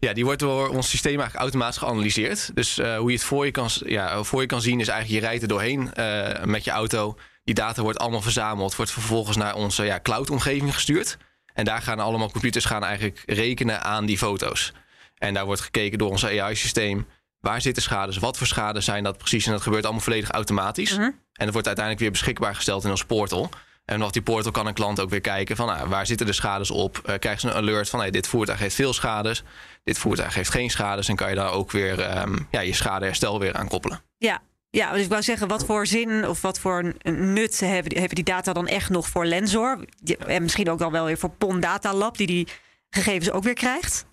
Ja, 0.00 0.12
die 0.12 0.24
wordt 0.24 0.40
door 0.40 0.68
ons 0.68 0.88
systeem 0.88 1.20
eigenlijk 1.20 1.40
automatisch 1.40 1.76
geanalyseerd. 1.76 2.50
Dus 2.54 2.78
eh, 2.78 2.96
hoe 2.98 3.10
je 3.10 3.16
het 3.16 3.26
voor 3.26 3.44
je, 3.44 3.50
kan, 3.50 3.68
ja, 3.84 4.22
voor 4.22 4.40
je 4.40 4.46
kan 4.46 4.62
zien 4.62 4.80
is 4.80 4.88
eigenlijk 4.88 5.20
je 5.20 5.26
rijdt 5.26 5.42
er 5.42 5.48
doorheen 5.48 5.94
eh, 5.94 6.44
met 6.44 6.64
je 6.64 6.70
auto. 6.70 7.18
Die 7.44 7.54
data 7.54 7.82
wordt 7.82 7.98
allemaal 7.98 8.22
verzameld. 8.22 8.76
Wordt 8.76 8.90
vervolgens 8.90 9.36
naar 9.36 9.54
onze 9.54 9.84
ja, 9.84 10.00
cloud-omgeving 10.00 10.74
gestuurd. 10.74 11.16
En 11.54 11.64
daar 11.64 11.82
gaan 11.82 11.98
allemaal 11.98 12.30
computers 12.30 12.64
gaan 12.64 12.84
eigenlijk 12.84 13.22
rekenen 13.26 13.82
aan 13.82 14.06
die 14.06 14.18
foto's. 14.18 14.72
En 15.18 15.34
daar 15.34 15.44
wordt 15.44 15.60
gekeken 15.60 15.98
door 15.98 16.10
ons 16.10 16.26
AI-systeem. 16.26 17.06
Waar 17.40 17.60
zitten 17.60 17.82
schades? 17.82 18.16
Wat 18.16 18.38
voor 18.38 18.46
schades 18.46 18.84
zijn 18.84 19.04
dat 19.04 19.18
precies? 19.18 19.46
En 19.46 19.52
dat 19.52 19.62
gebeurt 19.62 19.84
allemaal 19.84 20.02
volledig 20.02 20.30
automatisch. 20.30 20.92
Mhm. 20.92 21.02
En 21.02 21.44
dat 21.44 21.52
wordt 21.52 21.66
uiteindelijk 21.66 22.04
weer 22.04 22.10
beschikbaar 22.10 22.54
gesteld 22.54 22.84
in 22.84 22.90
ons 22.90 23.04
portal. 23.04 23.50
En 23.84 23.96
vanaf 23.96 24.10
die 24.10 24.22
portal 24.22 24.52
kan 24.52 24.66
een 24.66 24.74
klant 24.74 25.00
ook 25.00 25.10
weer 25.10 25.20
kijken 25.20 25.56
van 25.56 25.66
nou, 25.66 25.88
waar 25.88 26.06
zitten 26.06 26.26
de 26.26 26.32
schades 26.32 26.70
op. 26.70 27.00
Eh 27.04 27.18
krijgt 27.18 27.40
ze 27.40 27.48
een 27.48 27.54
alert 27.54 27.88
van 27.88 28.00
hey, 28.00 28.10
dit 28.10 28.26
voertuig 28.26 28.58
heeft 28.58 28.74
veel 28.74 28.92
schades. 28.92 29.42
Dit 29.82 29.98
voertuig 29.98 30.34
heeft 30.34 30.50
geen 30.50 30.70
schades. 30.70 31.08
En 31.08 31.16
kan 31.16 31.28
je 31.28 31.34
daar 31.34 31.52
ook 31.52 31.70
weer 31.70 32.00
ehm, 32.00 32.38
ja, 32.50 32.60
je 32.60 32.72
schadeherstel 32.74 33.38
weer 33.40 33.54
aan 33.54 33.68
koppelen. 33.68 34.02
Ja. 34.18 34.42
Ja, 34.70 34.92
dus 34.92 35.02
ik 35.02 35.08
wou 35.08 35.22
zeggen, 35.22 35.48
wat 35.48 35.64
voor 35.64 35.86
zin 35.86 36.28
of 36.28 36.40
wat 36.42 36.58
voor 36.58 36.92
nut 37.02 37.60
hebben, 37.60 37.88
die- 37.88 37.98
hebben 37.98 38.14
die 38.16 38.24
data 38.24 38.52
dan 38.52 38.66
echt 38.66 38.90
nog 38.90 39.08
voor 39.08 39.24
Lensor? 39.26 39.84
En 40.26 40.42
misschien 40.42 40.70
ook 40.70 40.78
dan 40.78 40.92
wel 40.92 41.04
weer 41.04 41.18
voor 41.18 41.30
PON 41.30 41.60
Data 41.60 41.94
Lab, 41.94 42.16
die 42.16 42.26
die 42.26 42.48
gegevens 42.90 43.30
ook 43.30 43.42
weer 43.42 43.54
krijgt. 43.54 44.06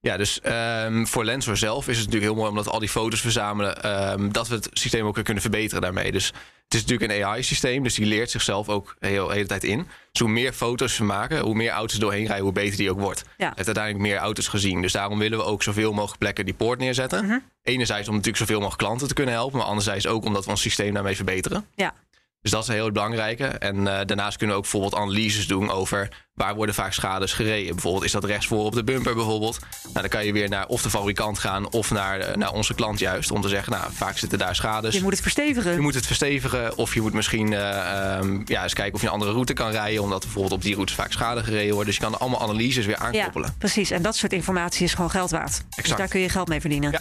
Ja, 0.00 0.16
dus 0.16 0.40
ehm, 0.40 1.04
voor 1.04 1.24
Lensor 1.24 1.56
zelf 1.56 1.88
is 1.88 1.96
het 1.96 2.06
natuurlijk 2.06 2.32
heel 2.32 2.34
mooi 2.40 2.48
omdat 2.50 2.64
we 2.64 2.70
al 2.70 2.78
die 2.78 2.88
foto's 2.88 3.20
verzamelen. 3.20 3.82
ehm, 3.82 4.30
dat 4.32 4.48
we 4.48 4.54
het 4.54 4.68
systeem 4.72 5.06
ook 5.06 5.14
weer 5.14 5.24
kunnen 5.24 5.42
verbeteren 5.42 5.82
daarmee. 5.82 6.12
Dus 6.12 6.32
Het 6.70 6.78
is 6.78 6.84
natuurlijk 6.86 7.12
een 7.12 7.24
AI-systeem, 7.26 7.82
dus 7.82 7.94
die 7.94 8.06
leert 8.06 8.30
zichzelf 8.30 8.68
ook 8.68 8.94
heel, 8.98 9.26
de 9.26 9.32
hele 9.32 9.46
tijd 9.46 9.64
in. 9.64 9.86
Dus 10.12 10.20
hoe 10.20 10.30
meer 10.30 10.52
foto's 10.52 10.94
ze 10.94 11.04
maken, 11.04 11.40
hoe 11.40 11.54
meer 11.54 11.70
auto's 11.70 11.98
doorheen 11.98 12.26
rijden, 12.26 12.44
hoe 12.44 12.52
beter 12.52 12.76
die 12.76 12.90
ook 12.90 13.00
wordt. 13.00 13.22
Ja. 13.36 13.46
Het 13.48 13.56
heeft 13.56 13.66
uiteindelijk 13.66 14.04
meer 14.04 14.16
auto's 14.16 14.48
gezien. 14.48 14.82
Dus 14.82 14.92
daarom 14.92 15.18
willen 15.18 15.38
we 15.38 15.44
ook 15.44 15.62
zoveel 15.62 15.92
mogelijk 15.92 16.18
plekken 16.18 16.44
die 16.44 16.54
poort 16.54 16.78
neerzetten. 16.78 17.24
Mhm. 17.24 17.38
Enerzijds 17.62 18.08
om 18.08 18.14
natuurlijk 18.14 18.42
zoveel 18.42 18.58
mogelijk 18.60 18.82
klanten 18.82 19.08
te 19.08 19.14
kunnen 19.14 19.34
helpen, 19.34 19.58
maar 19.58 19.66
anderzijds 19.66 20.06
ook 20.06 20.24
omdat 20.24 20.44
we 20.44 20.50
ons 20.50 20.60
systeem 20.60 20.94
daarmee 20.94 21.16
verbeteren. 21.16 21.66
Ja. 21.74 21.94
Dus 22.42 22.50
dat 22.50 22.62
is 22.62 22.68
een 22.68 22.74
heel 22.74 22.92
belangrijke. 22.92 23.44
En 23.44 23.76
eh, 23.76 24.06
daarnaast 24.06 24.36
kunnen 24.36 24.56
we 24.56 24.62
ook 24.62 24.70
bijvoorbeeld 24.70 25.02
analyses 25.02 25.46
doen 25.46 25.70
over 25.70 26.08
waar 26.34 26.54
worden 26.54 26.74
vaak 26.74 26.92
schades 26.92 27.32
gereden. 27.32 27.74
Bijvoorbeeld 27.74 28.04
is 28.04 28.12
dat 28.12 28.24
rechtsvoor 28.24 28.64
op 28.64 28.74
de 28.74 28.84
bumper 28.84 29.14
bijvoorbeeld. 29.14 29.58
Nou, 29.82 30.00
dan 30.00 30.08
kan 30.08 30.26
je 30.26 30.32
weer 30.32 30.48
naar 30.48 30.66
of 30.66 30.82
de 30.82 30.90
fabrikant 30.90 31.38
gaan 31.38 31.70
of 31.70 31.90
naar, 31.90 32.20
eh, 32.20 32.36
naar 32.36 32.52
onze 32.52 32.74
klant 32.74 32.98
juist. 32.98 33.30
Om 33.30 33.40
te 33.40 33.48
zeggen, 33.48 33.72
nou, 33.72 33.92
vaak 33.92 34.18
zitten 34.18 34.38
daar 34.38 34.54
schades. 34.54 34.94
Je 34.94 35.02
moet 35.02 35.12
het 35.12 35.20
verstevigen. 35.20 35.72
Je 35.72 35.80
moet 35.80 35.94
het 35.94 36.06
verstevigen 36.06 36.76
of 36.76 36.94
je 36.94 37.00
moet 37.00 37.12
misschien 37.12 37.52
eh, 37.52 38.16
ehm, 38.16 38.40
ja, 38.44 38.62
eens 38.62 38.74
kijken 38.74 38.94
of 38.94 39.00
je 39.00 39.06
een 39.06 39.12
andere 39.12 39.32
route 39.32 39.52
kan 39.52 39.70
rijden. 39.70 40.02
Omdat 40.02 40.20
bijvoorbeeld 40.20 40.54
op 40.54 40.62
die 40.62 40.74
routes 40.74 40.94
vaak 40.94 41.12
schade 41.12 41.44
gereden 41.44 41.72
wordt. 41.72 41.86
Dus 41.86 41.96
je 41.96 42.02
kan 42.02 42.18
allemaal 42.18 42.42
analyses 42.42 42.86
weer 42.86 42.96
aankoppelen. 42.96 43.48
Ja, 43.48 43.54
precies. 43.58 43.90
En 43.90 44.02
dat 44.02 44.16
soort 44.16 44.32
informatie 44.32 44.84
is 44.84 44.94
gewoon 44.94 45.10
geld 45.10 45.30
waard. 45.30 45.62
Dus 45.76 45.96
daar 45.96 46.08
kun 46.08 46.20
je 46.20 46.28
geld 46.28 46.48
mee 46.48 46.60
verdienen. 46.60 46.90
Ja. 46.90 47.00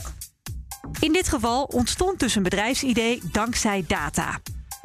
In 0.99 1.13
dit 1.13 1.29
geval 1.29 1.63
ontstond 1.63 2.19
dus 2.19 2.35
een 2.35 2.43
bedrijfsidee 2.43 3.21
dankzij 3.31 3.83
data. 3.87 4.39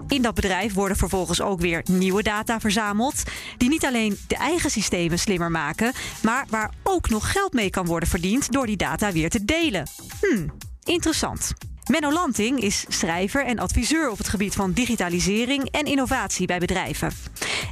In 0.09 0.23
dat 0.23 0.35
bedrijf 0.35 0.75
worden 0.75 0.97
vervolgens 0.97 1.41
ook 1.41 1.61
weer 1.61 1.83
nieuwe 1.91 2.23
data 2.23 2.61
verzameld, 2.61 3.23
die 3.57 3.69
niet 3.69 3.85
alleen 3.85 4.19
de 4.27 4.37
eigen 4.37 4.71
systemen 4.71 5.19
slimmer 5.19 5.51
maken, 5.51 5.93
maar 6.23 6.47
waar 6.49 6.71
ook 6.83 7.09
nog 7.09 7.33
geld 7.33 7.53
mee 7.53 7.71
kan 7.71 7.87
worden 7.87 8.09
verdiend 8.09 8.53
door 8.53 8.67
die 8.67 8.77
data 8.77 9.13
weer 9.13 9.31
te 9.31 9.45
delen. 9.45 9.89
Hmm, 10.21 10.53
interessant. 10.83 11.53
Menno 11.91 12.13
Lanting 12.13 12.61
is 12.61 12.85
schrijver 12.89 13.45
en 13.45 13.59
adviseur 13.59 14.11
op 14.11 14.19
het 14.19 14.29
gebied 14.29 14.55
van 14.55 14.73
digitalisering 14.73 15.71
en 15.71 15.85
innovatie 15.85 16.47
bij 16.47 16.59
bedrijven. 16.59 17.13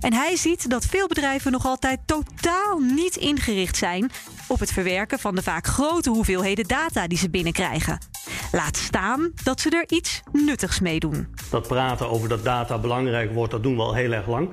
En 0.00 0.12
hij 0.12 0.36
ziet 0.36 0.70
dat 0.70 0.86
veel 0.86 1.06
bedrijven 1.06 1.52
nog 1.52 1.66
altijd 1.66 2.00
totaal 2.06 2.78
niet 2.78 3.16
ingericht 3.16 3.76
zijn 3.76 4.10
op 4.46 4.60
het 4.60 4.72
verwerken 4.72 5.18
van 5.18 5.34
de 5.34 5.42
vaak 5.42 5.66
grote 5.66 6.10
hoeveelheden 6.10 6.68
data 6.68 7.06
die 7.06 7.18
ze 7.18 7.30
binnenkrijgen. 7.30 8.11
Laat 8.52 8.76
staan 8.76 9.32
dat 9.44 9.60
ze 9.60 9.70
er 9.70 9.84
iets 9.96 10.22
nuttigs 10.32 10.80
mee 10.80 10.98
doen. 10.98 11.34
Dat 11.50 11.68
praten 11.68 12.08
over 12.08 12.28
dat 12.28 12.44
data 12.44 12.78
belangrijk 12.78 13.32
wordt, 13.32 13.52
dat 13.52 13.62
doen 13.62 13.76
we 13.76 13.82
al 13.82 13.94
heel 13.94 14.12
erg 14.12 14.26
lang. 14.26 14.48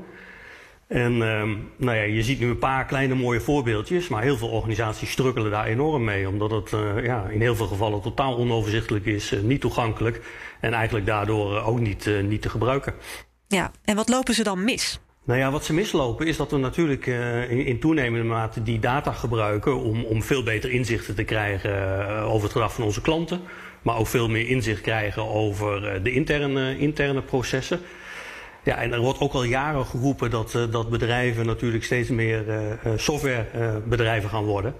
En 0.89 1.21
ehm, 1.21 1.57
nou 1.77 1.97
ja, 1.97 2.03
je 2.03 2.23
ziet 2.23 2.39
nu 2.39 2.49
een 2.49 2.59
paar 2.59 2.85
kleine 2.85 3.15
mooie 3.15 3.39
voorbeeldjes, 3.39 4.07
maar 4.07 4.21
heel 4.21 4.37
veel 4.37 4.49
organisaties 4.49 5.11
strukkelen 5.11 5.51
daar 5.51 5.65
enorm 5.65 6.03
mee, 6.03 6.27
omdat 6.27 6.51
het 6.51 6.73
eh, 6.73 7.03
ja, 7.03 7.27
in 7.27 7.41
heel 7.41 7.55
veel 7.55 7.67
gevallen 7.67 8.01
totaal 8.01 8.37
onoverzichtelijk 8.37 9.05
is, 9.05 9.31
eh, 9.31 9.39
niet 9.39 9.61
toegankelijk 9.61 10.21
en 10.59 10.73
eigenlijk 10.73 11.05
daardoor 11.05 11.57
eh, 11.57 11.67
ook 11.67 11.79
niet, 11.79 12.09
niet 12.23 12.41
te 12.41 12.49
gebruiken. 12.49 12.93
Ja, 13.47 13.71
en 13.83 13.95
wat 13.95 14.09
lopen 14.09 14.33
ze 14.33 14.43
dan 14.43 14.63
mis? 14.63 14.99
Nou 15.29 15.41
ja, 15.41 15.51
wat 15.51 15.65
ze 15.65 15.73
mislopen 15.73 16.27
is 16.27 16.37
dat 16.37 16.51
we 16.51 16.57
natuurlijk 16.57 17.07
eh, 17.07 17.67
in, 17.67 17.79
toenemende 17.79 18.25
mate 18.25 18.63
die 18.63 18.79
data 18.79 19.11
gebruiken 19.11 19.75
om, 19.75 20.03
om 20.03 20.23
veel 20.23 20.43
beter 20.43 20.71
inzichten 20.71 21.15
te 21.15 21.23
krijgen 21.23 21.71
eh, 22.07 22.25
over 22.25 22.43
het 22.43 22.51
gedrag 22.51 22.73
van 22.73 22.83
onze 22.83 23.01
klanten. 23.01 23.41
Maar 23.81 23.97
ook 23.97 24.07
veel 24.07 24.29
meer 24.29 24.47
inzicht 24.47 24.81
krijgen 24.81 25.27
over 25.27 25.87
eh, 25.87 26.03
de 26.03 26.11
interne, 26.11 26.77
interne 26.77 27.21
processen. 27.21 27.79
Ja, 28.63 28.77
en 28.77 28.93
er 28.93 28.99
wordt 28.99 29.19
ook 29.19 29.33
al 29.33 29.43
jaren 29.43 29.85
geroepen 29.85 30.29
dat, 30.29 30.51
dat 30.71 30.89
bedrijven 30.89 31.45
natuurlijk 31.45 31.83
steeds 31.83 32.09
meer 32.09 32.43
softwarebedrijven 32.95 34.29
gaan 34.29 34.43
worden. 34.43 34.75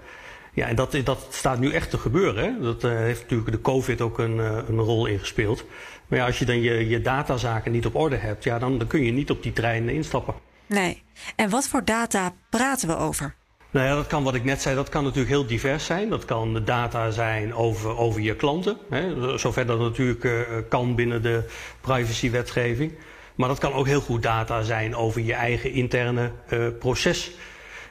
Ja, 0.54 0.68
en 0.68 0.76
dat, 0.76 0.98
dat 1.04 1.28
staat 1.30 1.60
nu 1.60 1.72
echt 1.72 1.90
te 1.90 1.98
gebeuren. 1.98 2.44
Hè? 2.44 2.62
Dat 2.62 2.84
eh, 2.84 2.92
heeft 2.92 3.22
natuurlijk 3.22 3.52
de 3.52 3.62
COVID 3.62 4.02
ook 4.02 4.20
een, 4.20 4.40
eh, 4.40 4.58
een 4.68 4.80
rol 4.80 5.06
in 5.06 5.20
gespeeld. 5.20 5.66
Maar 6.08 6.20
ja, 6.20 6.26
als 6.26 6.40
je 6.40 6.46
dan 6.46 6.62
je, 6.62 6.88
je 6.88 7.02
datazaken 7.02 7.72
niet 7.72 7.86
op 7.86 7.96
orde 7.96 8.16
hebt, 8.16 8.44
ja, 8.44 8.60
dan, 8.60 8.78
dan 8.78 8.88
kun 8.88 9.04
je 9.04 9.12
niet 9.12 9.30
op 9.30 9.44
die 9.44 9.54
trein 9.54 9.90
instappen. 9.90 10.34
Nee. 10.66 11.04
En 11.36 11.50
wat 11.50 11.68
voor 11.68 11.86
data 11.86 12.34
praten 12.50 12.88
we 12.88 12.98
over? 12.98 13.36
Nou 13.72 13.86
ja, 13.88 13.96
dat 13.96 14.08
kan 14.08 14.24
wat 14.24 14.36
ik 14.36 14.44
net 14.44 14.62
zei, 14.62 14.76
dat 14.76 14.90
kan 14.90 15.04
natuurlijk 15.04 15.30
heel 15.30 15.46
divers 15.46 15.86
zijn. 15.86 16.10
Dat 16.10 16.26
kan 16.26 16.54
de 16.54 16.64
data 16.64 17.12
zijn 17.12 17.54
over, 17.54 17.98
over 17.98 18.22
je 18.22 18.36
klanten. 18.36 18.78
Hè, 18.90 19.38
zover 19.38 19.66
dat 19.66 19.80
natuurlijk 19.80 20.24
eh, 20.24 20.32
kan 20.70 20.96
binnen 20.96 21.22
de 21.22 21.44
privacywetgeving. 21.82 22.92
Maar 23.36 23.48
dat 23.48 23.60
kan 23.60 23.74
ook 23.74 23.88
heel 23.88 24.02
goed 24.02 24.24
data 24.24 24.62
zijn 24.62 24.96
over 24.96 25.22
je 25.22 25.34
eigen 25.34 25.72
interne 25.72 26.32
proces. 26.80 27.32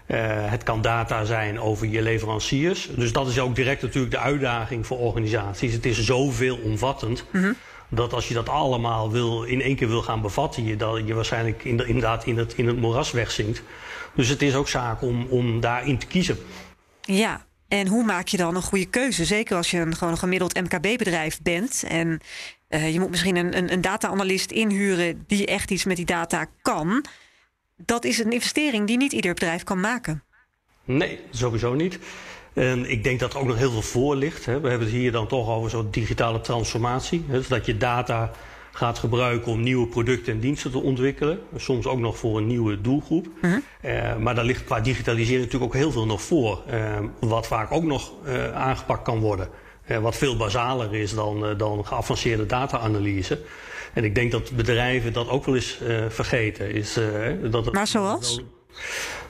Eh, 0.09 0.51
het 0.51 0.63
kan 0.63 0.83
data 0.83 1.25
zijn 1.25 1.61
over 1.61 1.87
je 1.87 2.03
leveranciers. 2.03 2.89
Dus 2.97 3.13
dat 3.13 3.29
is 3.29 3.39
ook 3.39 3.55
direct 3.55 3.83
natuurlijk 3.83 4.13
de 4.13 4.19
uitdaging 4.19 4.87
voor 4.87 4.99
organisaties. 4.99 5.73
Het 5.73 5.87
is 5.87 6.05
zoveel 6.05 6.57
omvattend. 6.57 7.25
Dat 7.89 8.13
als 8.13 8.29
je 8.29 8.35
dat 8.35 8.49
allemaal 8.49 9.11
wil, 9.11 9.43
in 9.43 9.61
één 9.63 9.77
keer 9.77 9.89
wil 9.89 10.03
gaan 10.03 10.21
bevatten, 10.23 10.65
je, 10.65 10.77
dat 10.77 11.07
je 11.07 11.15
waarschijnlijk 11.15 11.65
in 11.65 11.77
de- 11.77 11.87
inderdaad 11.87 12.27
in 12.27 12.39
het, 12.39 12.55
in 12.57 12.67
het 12.67 12.77
moeras 12.81 13.11
wegzinkt. 13.11 13.63
Dus 14.15 14.29
het 14.29 14.43
is 14.43 14.55
ook 14.55 14.69
zaak 14.69 15.03
om, 15.03 15.27
om 15.31 15.61
daarin 15.61 15.99
te 15.99 16.07
kiezen. 16.07 16.39
Ja, 17.01 17.47
en 17.69 17.87
hoe 17.87 18.05
maak 18.05 18.29
je 18.29 18.37
dan 18.37 18.57
een 18.57 18.63
goede 18.63 18.87
keuze? 18.87 19.25
Zeker 19.25 19.57
als 19.57 19.71
je 19.71 19.79
een, 19.79 19.97
gewoon 19.97 20.13
een 20.13 20.19
gemiddeld 20.19 20.61
MKB-bedrijf 20.61 21.43
bent. 21.43 21.85
En 21.89 22.21
eh, 22.69 22.93
je 22.93 23.01
moet 23.01 23.11
misschien 23.11 23.37
een, 23.37 23.57
een, 23.57 23.73
een 23.73 23.81
data-analyst 23.81 24.51
inhuren 24.51 25.25
die 25.27 25.47
echt 25.47 25.71
iets 25.71 25.85
met 25.85 25.97
die 25.97 26.07
data 26.07 26.47
kan. 26.63 27.05
Dat 27.87 28.05
is 28.05 28.19
een 28.19 28.33
investering 28.33 28.87
die 28.87 28.97
niet 28.97 29.13
ieder 29.13 29.35
bedrijf 29.35 29.63
kan 29.65 29.81
maken. 29.81 30.23
Nee, 30.85 31.21
sowieso 31.31 31.75
niet. 31.75 31.99
En 32.53 32.91
ik 32.91 33.05
denk 33.05 33.21
dat 33.21 33.33
er 33.33 33.39
ook 33.39 33.47
nog 33.47 33.57
heel 33.57 33.71
veel 33.71 33.83
voor 33.83 34.17
ligt. 34.17 34.45
Hè. 34.47 34.61
We 34.61 34.69
hebben 34.69 34.87
het 34.87 34.97
hier 34.97 35.13
dan 35.13 35.27
toch 35.27 35.49
over 35.49 35.71
zo'n 35.71 35.89
digitale 35.91 36.41
transformatie. 36.41 37.25
Hè, 37.29 37.43
zodat 37.43 37.67
je 37.67 37.77
data 37.77 38.31
gaat 38.73 38.99
gebruiken 38.99 39.53
om 39.53 39.61
nieuwe 39.61 39.87
producten 39.87 40.33
en 40.33 40.41
diensten 40.41 40.71
te 40.71 40.83
ontwikkelen. 40.83 41.41
Soms 41.57 41.87
ook 41.87 41.99
nog 41.99 42.19
voor 42.19 42.37
een 42.39 42.47
nieuwe 42.47 42.81
doelgroep. 42.81 43.27
Eh, 43.81 44.17
maar 44.17 44.35
daar 44.35 44.45
ligt 44.45 44.65
qua 44.65 44.81
digitalisering 44.81 45.45
natuurlijk 45.45 45.73
ook 45.75 45.81
heel 45.81 45.93
veel 45.93 46.07
nog 46.07 46.23
voor. 46.23 46.63
eh, 46.67 46.99
wat 47.21 47.47
vaak 47.47 47.73
ook 47.73 47.85
nog 47.85 48.13
eh, 48.25 48.53
aangepakt 48.53 49.03
kan 49.03 49.19
worden. 49.19 49.49
Wat 49.97 50.17
veel 50.17 50.37
basaler 50.37 50.95
is 50.95 51.15
dan, 51.15 51.47
eh, 51.47 51.59
dan 51.59 51.87
geavanceerde 51.87 52.47
data-analyse. 52.47 53.41
En 53.93 54.05
ik 54.05 54.15
denk 54.15 54.33
dat 54.33 54.51
bedrijven 54.53 55.13
dat 55.13 55.29
ook 55.29 55.45
wel 55.45 55.55
eens 55.55 55.79
eh, 55.81 56.05
vergeten. 56.09 56.73
Is, 56.73 56.97
eh, 56.97 57.05
dat 57.51 57.65
het 57.65 57.75
Maar 57.75 57.87
zoals? 57.87 58.41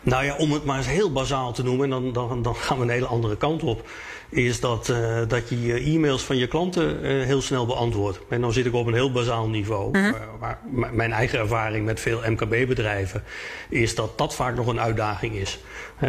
nou 0.02 0.24
ja, 0.24 0.36
om 0.36 0.52
het 0.52 0.64
maar 0.64 0.76
eens 0.76 0.86
heel 0.86 1.12
bazaal 1.12 1.52
te 1.52 1.62
noemen, 1.62 1.84
en 1.84 1.90
dan, 1.90 2.12
dan, 2.12 2.42
dan 2.42 2.56
gaan 2.56 2.76
we 2.76 2.82
een 2.82 2.90
hele 2.90 3.06
andere 3.06 3.36
kant 3.36 3.62
op. 3.62 3.88
Is 4.30 4.60
dat, 4.60 4.88
eh, 4.88 5.18
dat 5.28 5.48
je 5.48 5.62
je 5.62 5.74
e-mails 5.74 6.22
van 6.22 6.36
je 6.36 6.46
klanten 6.46 7.02
eh, 7.02 7.24
heel 7.24 7.42
snel 7.42 7.66
beantwoordt. 7.66 8.20
En 8.28 8.40
dan 8.40 8.52
zit 8.52 8.66
ik 8.66 8.74
op 8.74 8.86
een 8.86 8.94
heel 8.94 9.12
bazaal 9.12 9.48
niveau. 9.48 9.90
Mhm. 9.90 10.04
Eh, 10.04 10.12
maar 10.40 10.58
mijn 10.92 11.12
eigen 11.12 11.38
ervaring 11.38 11.84
met 11.84 12.00
veel 12.00 12.20
MKB-bedrijven 12.26 13.22
is 13.68 13.94
dat 13.94 14.18
dat 14.18 14.34
vaak 14.34 14.56
nog 14.56 14.66
een 14.66 14.80
uitdaging 14.80 15.34
is. 15.34 15.58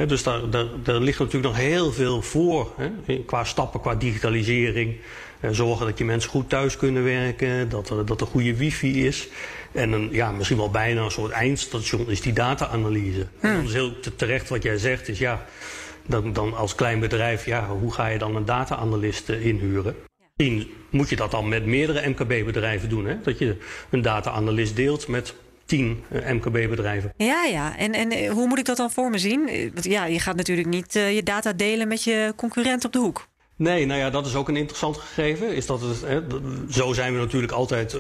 Dus 0.07 0.23
daar, 0.23 0.49
daar, 0.49 0.65
daar 0.83 0.99
ligt 0.99 1.19
natuurlijk 1.19 1.53
nog 1.53 1.63
heel 1.63 1.91
veel 1.91 2.21
voor. 2.21 2.71
Qua 3.25 3.43
stappen, 3.43 3.79
qua 3.79 3.95
digitalisering. 3.95 4.95
Zorgen 5.51 5.85
dat 5.85 5.97
je 5.97 6.05
mensen 6.05 6.29
goed 6.29 6.49
thuis 6.49 6.77
kunnen 6.77 7.03
werken. 7.03 7.69
Dat 7.69 7.89
er, 7.89 8.05
dat 8.05 8.21
er 8.21 8.27
goede 8.27 8.55
wifi 8.55 9.05
is. 9.07 9.27
En 9.71 9.91
een, 9.91 10.09
ja, 10.11 10.31
misschien 10.31 10.57
wel 10.57 10.69
bijna 10.71 11.01
een 11.01 11.11
soort 11.11 11.31
eindstation 11.31 12.09
is 12.09 12.21
die 12.21 12.33
data-analyse. 12.33 13.27
En 13.39 13.55
dat 13.55 13.63
is 13.63 13.73
heel 13.73 13.99
te- 13.99 14.15
terecht 14.15 14.49
wat 14.49 14.63
jij 14.63 14.77
zegt. 14.77 15.07
Is 15.07 15.19
ja, 15.19 15.45
dan, 16.09 16.33
dan 16.33 16.55
als 16.55 16.75
klein 16.75 16.99
bedrijf, 16.99 17.45
ja, 17.45 17.67
hoe 17.67 17.93
ga 17.93 18.07
je 18.07 18.17
dan 18.17 18.35
een 18.35 18.45
data-analyst 18.45 19.29
eh, 19.29 19.45
inhuren? 19.45 19.95
Misschien 20.35 20.71
moet 20.89 21.09
je 21.09 21.15
dat 21.15 21.31
dan 21.31 21.47
met 21.47 21.65
meerdere 21.65 22.09
MKB-bedrijven 22.09 22.89
doen. 22.89 23.05
Hè? 23.05 23.21
Dat 23.21 23.37
je 23.37 23.57
een 23.89 24.01
data-analyst 24.01 24.75
deelt 24.75 25.07
met 25.07 25.33
tien 25.65 26.03
eh, 26.09 26.31
MKB-bedrijven. 26.31 27.13
Ja, 27.17 27.43
ja. 27.43 27.77
En, 27.77 27.93
en 27.93 28.11
eh, 28.11 28.31
hoe 28.31 28.47
moet 28.47 28.59
ik 28.59 28.65
dat 28.65 28.77
dan 28.77 28.91
voor 28.91 29.09
me 29.09 29.17
zien? 29.17 29.71
Want 29.73 29.85
ja, 29.85 30.05
je 30.05 30.19
gaat 30.19 30.35
natuurlijk 30.35 30.67
niet 30.67 30.93
je 30.93 31.21
data 31.23 31.53
delen 31.53 31.87
met 31.87 32.03
je 32.03 32.33
concurrent 32.35 32.85
op 32.85 32.93
de 32.93 32.99
hoek. 32.99 33.27
Nee, 33.55 33.85
nou 33.85 33.99
ja, 33.99 34.09
dat 34.09 34.25
is 34.25 34.35
ook 34.35 34.47
een 34.47 34.55
interessant 34.55 34.97
gegeven. 34.97 35.55
Is 35.55 35.65
dat 35.65 35.81
het, 35.81 36.01
hè, 36.01 36.21
zo 36.69 36.93
zijn 36.93 37.13
we 37.13 37.19
natuurlijk 37.19 37.51
altijd 37.51 37.97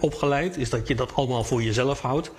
opgeleid. 0.00 0.56
Is 0.56 0.70
dat 0.70 0.88
je 0.88 0.94
dat 0.94 1.14
allemaal 1.14 1.44
voor 1.44 1.62
jezelf 1.62 2.00
houdt. 2.00 2.30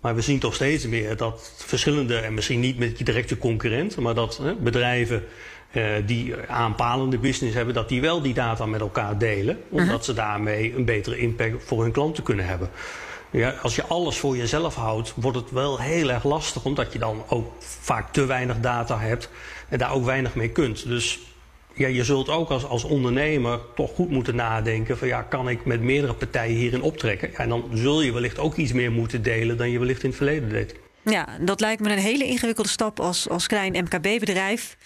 Maar 0.00 0.14
we 0.14 0.20
zien 0.20 0.38
toch 0.38 0.54
steeds 0.54 0.86
meer 0.86 1.16
dat 1.16 1.52
verschillende, 1.56 2.16
en 2.16 2.34
misschien 2.34 2.60
niet 2.60 2.78
met 2.78 2.98
je 2.98 3.04
directe 3.04 3.38
concurrent, 3.38 3.96
maar 3.96 4.14
dat 4.14 4.36
hè, 4.36 4.54
bedrijven 4.54 5.24
eh, 5.70 5.92
die 6.06 6.34
aanpalende 6.48 7.18
business 7.18 7.54
hebben, 7.54 7.74
dat 7.74 7.88
die 7.88 8.00
wel 8.00 8.22
die 8.22 8.34
data 8.34 8.66
met 8.66 8.80
elkaar 8.80 9.18
delen. 9.18 9.58
Omdat 9.68 10.04
ze 10.04 10.12
daarmee 10.12 10.76
een 10.76 10.84
betere 10.84 11.18
impact 11.18 11.64
voor 11.64 11.82
hun 11.82 11.92
klanten 11.92 12.22
kunnen 12.22 12.46
hebben. 12.46 12.70
Ja, 13.30 13.54
als 13.62 13.76
je 13.76 13.84
alles 13.84 14.18
voor 14.18 14.36
jezelf 14.36 14.74
houdt, 14.74 15.12
wordt 15.16 15.36
het 15.36 15.50
wel 15.50 15.80
heel 15.80 16.10
erg 16.10 16.24
lastig, 16.24 16.64
omdat 16.64 16.92
je 16.92 16.98
dan 16.98 17.24
ook 17.28 17.52
vaak 17.58 18.12
te 18.12 18.24
weinig 18.24 18.60
data 18.60 18.98
hebt 18.98 19.30
en 19.68 19.78
daar 19.78 19.92
ook 19.92 20.04
weinig 20.04 20.34
mee 20.34 20.50
kunt. 20.50 20.88
Dus 20.88 21.20
ja, 21.76 21.88
je 21.88 22.04
zult 22.04 22.28
ook 22.28 22.50
als, 22.50 22.64
als 22.64 22.84
ondernemer 22.84 23.60
toch 23.74 23.94
goed 23.94 24.10
moeten 24.10 24.36
nadenken 24.36 24.98
van 24.98 25.08
ja, 25.08 25.22
kan 25.22 25.48
ik 25.48 25.64
met 25.64 25.80
meerdere 25.80 26.14
partijen 26.14 26.56
hierin 26.56 26.82
optrekken? 26.82 27.30
Ja, 27.32 27.38
en 27.38 27.48
dan 27.48 27.70
zul 27.72 28.02
je 28.02 28.12
wellicht 28.12 28.38
ook 28.38 28.56
iets 28.56 28.72
meer 28.72 28.92
moeten 28.92 29.22
delen 29.22 29.56
dan 29.56 29.70
je 29.70 29.78
wellicht 29.78 30.02
in 30.02 30.08
het 30.08 30.16
verleden 30.16 30.48
deed. 30.48 30.74
Ja, 31.04 31.28
dat 31.40 31.60
lijkt 31.60 31.82
me 31.82 31.90
een 31.90 31.98
hele 31.98 32.24
ingewikkelde 32.24 32.70
stap 32.70 33.00
als, 33.00 33.28
als 33.28 33.46
klein 33.46 33.72
MKB-bedrijf. 33.72 34.76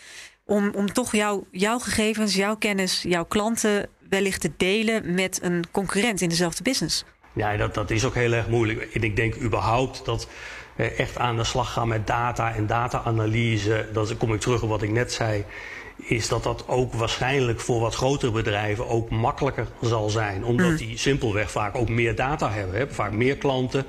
Om, 0.44 0.72
om 0.74 0.92
toch 0.92 1.12
jouw 1.12 1.46
jouw 1.50 1.78
gegevens, 1.78 2.34
jouw 2.34 2.56
kennis, 2.56 3.02
jouw 3.02 3.24
klanten 3.24 3.88
wellicht 4.08 4.40
te 4.40 4.50
delen 4.56 5.14
met 5.14 5.38
een 5.42 5.64
concurrent 5.70 6.20
in 6.20 6.28
dezelfde 6.28 6.62
business. 6.62 7.04
Ja, 7.32 7.56
dat, 7.56 7.74
dat 7.74 7.90
is 7.90 8.04
ook 8.04 8.14
heel 8.14 8.32
erg 8.32 8.48
moeilijk. 8.48 8.94
En 8.94 9.02
ik 9.02 9.16
denk 9.16 9.36
überhaupt 9.40 10.04
dat 10.04 10.28
eh, 10.76 10.98
echt 10.98 11.18
aan 11.18 11.36
de 11.36 11.44
slag 11.44 11.72
gaan 11.72 11.88
met 11.88 12.06
data 12.06 12.54
en 12.54 12.66
data-analyse, 12.66 13.88
dat 13.92 14.16
kom 14.16 14.34
ik 14.34 14.40
terug 14.40 14.62
op 14.62 14.68
wat 14.68 14.82
ik 14.82 14.90
net 14.90 15.12
zei, 15.12 15.44
is 16.04 16.28
dat 16.28 16.42
dat 16.42 16.64
ook 16.68 16.92
waarschijnlijk 16.92 17.60
voor 17.60 17.80
wat 17.80 17.94
grotere 17.94 18.32
bedrijven 18.32 18.88
ook 18.88 19.10
makkelijker 19.10 19.66
zal 19.80 20.10
zijn. 20.10 20.44
Omdat 20.44 20.78
die 20.78 20.98
simpelweg 20.98 21.50
vaak 21.50 21.76
ook 21.76 21.88
meer 21.88 22.14
data 22.14 22.50
hebben. 22.50 22.76
Hebben 22.76 22.94
vaak 22.94 23.12
meer 23.12 23.36
klanten, 23.36 23.84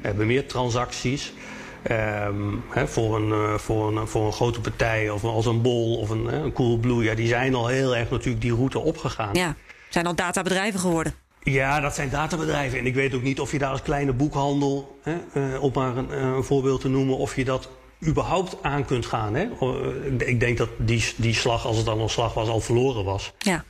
hebben 0.00 0.26
meer 0.26 0.46
transacties. 0.46 1.32
Ehm, 1.82 2.54
hè, 2.68 2.88
voor, 2.88 3.16
een, 3.16 3.32
eh, 3.32 3.58
voor, 3.58 3.96
een, 3.96 4.08
voor 4.08 4.26
een 4.26 4.32
grote 4.32 4.60
partij 4.60 5.10
of 5.10 5.24
als 5.24 5.46
een 5.46 5.62
Bol 5.62 5.98
of 5.98 6.10
een, 6.10 6.26
hè, 6.26 6.42
een 6.42 6.52
Coolblue, 6.52 7.04
ja, 7.04 7.14
die 7.14 7.28
zijn 7.28 7.54
al 7.54 7.66
heel 7.66 7.96
erg 7.96 8.10
natuurlijk 8.10 8.42
die 8.42 8.54
route 8.54 8.78
opgegaan. 8.78 9.34
Ja, 9.34 9.56
zijn 9.88 10.06
al 10.06 10.14
databedrijven 10.14 10.80
geworden. 10.80 11.14
Ja, 11.42 11.80
dat 11.80 11.94
zijn 11.94 12.10
databedrijven. 12.10 12.78
En 12.78 12.86
ik 12.86 12.94
weet 12.94 13.14
ook 13.14 13.22
niet 13.22 13.40
of 13.40 13.52
je 13.52 13.58
daar 13.58 13.70
als 13.70 13.82
kleine 13.82 14.12
boekhandel, 14.12 14.98
hè, 15.02 15.16
eh, 15.32 15.62
om 15.62 15.70
maar 15.74 15.96
een, 15.96 16.10
eh, 16.10 16.20
een 16.20 16.44
voorbeeld 16.44 16.80
te 16.80 16.88
noemen, 16.88 17.16
of 17.16 17.36
je 17.36 17.44
dat 17.44 17.68
überhaupt 18.06 18.56
aan 18.62 18.84
kunt 18.84 19.06
gaan. 19.06 19.34
Hè? 19.34 19.46
O, 19.58 19.82
eh, 20.18 20.28
Ik 20.28 20.40
denk 20.40 20.58
dat 20.58 20.68
die, 20.78 21.04
die 21.16 21.34
slag, 21.34 21.66
als 21.66 21.76
het 21.76 21.86
dan 21.86 22.00
een 22.00 22.08
slag 22.08 22.34
was, 22.34 22.48
al 22.48 22.60
verloren 22.60 23.04
was. 23.04 23.32
Ja. 23.38 23.64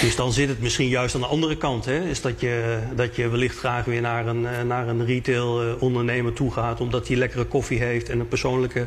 Dus 0.00 0.16
dan 0.16 0.32
zit 0.32 0.48
het 0.48 0.60
misschien 0.60 0.88
juist 0.88 1.14
aan 1.14 1.20
de 1.20 1.26
andere 1.26 1.56
kant. 1.56 1.84
Hè? 1.84 2.08
Is 2.08 2.20
dat 2.20 2.40
je, 2.40 2.78
dat 2.94 3.16
je 3.16 3.28
wellicht 3.28 3.58
graag 3.58 3.84
weer 3.84 4.00
naar 4.00 4.26
een, 4.26 4.46
eh, 4.46 4.62
naar 4.62 4.88
een 4.88 5.06
retail 5.06 5.62
eh, 5.62 5.82
ondernemer 5.82 6.32
toe 6.32 6.52
gaat. 6.52 6.80
Omdat 6.80 7.08
hij 7.08 7.16
lekkere 7.16 7.44
koffie 7.44 7.78
heeft 7.78 8.08
en 8.08 8.20
een 8.20 8.28
persoonlijke 8.28 8.86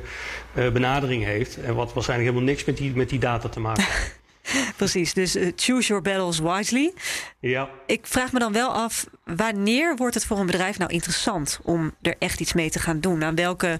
benadering 0.53 1.23
heeft. 1.23 1.61
En 1.61 1.75
wat 1.75 1.93
waarschijnlijk 1.93 2.29
helemaal 2.29 2.51
niks 2.53 2.65
met 2.65 2.77
die, 2.77 2.95
met 2.95 3.09
die 3.09 3.19
data 3.19 3.49
te 3.49 3.59
maken 3.59 3.83
heeft. 3.83 4.17
Precies, 4.77 5.13
dus 5.13 5.37
choose 5.55 5.87
your 5.87 6.01
battles 6.01 6.39
wisely. 6.39 6.93
ja. 7.39 7.69
Ik 7.85 8.07
vraag 8.07 8.31
me 8.31 8.39
dan 8.39 8.53
wel 8.53 8.73
af, 8.73 9.05
wanneer 9.23 9.95
wordt 9.95 10.13
het 10.15 10.25
voor 10.25 10.39
een 10.39 10.45
bedrijf 10.45 10.77
nou 10.77 10.91
interessant 10.91 11.59
om 11.63 11.95
er 12.01 12.15
echt 12.19 12.39
iets 12.39 12.53
mee 12.53 12.69
te 12.69 12.79
gaan 12.79 12.99
doen? 12.99 13.23
Aan 13.23 13.35
welke 13.35 13.79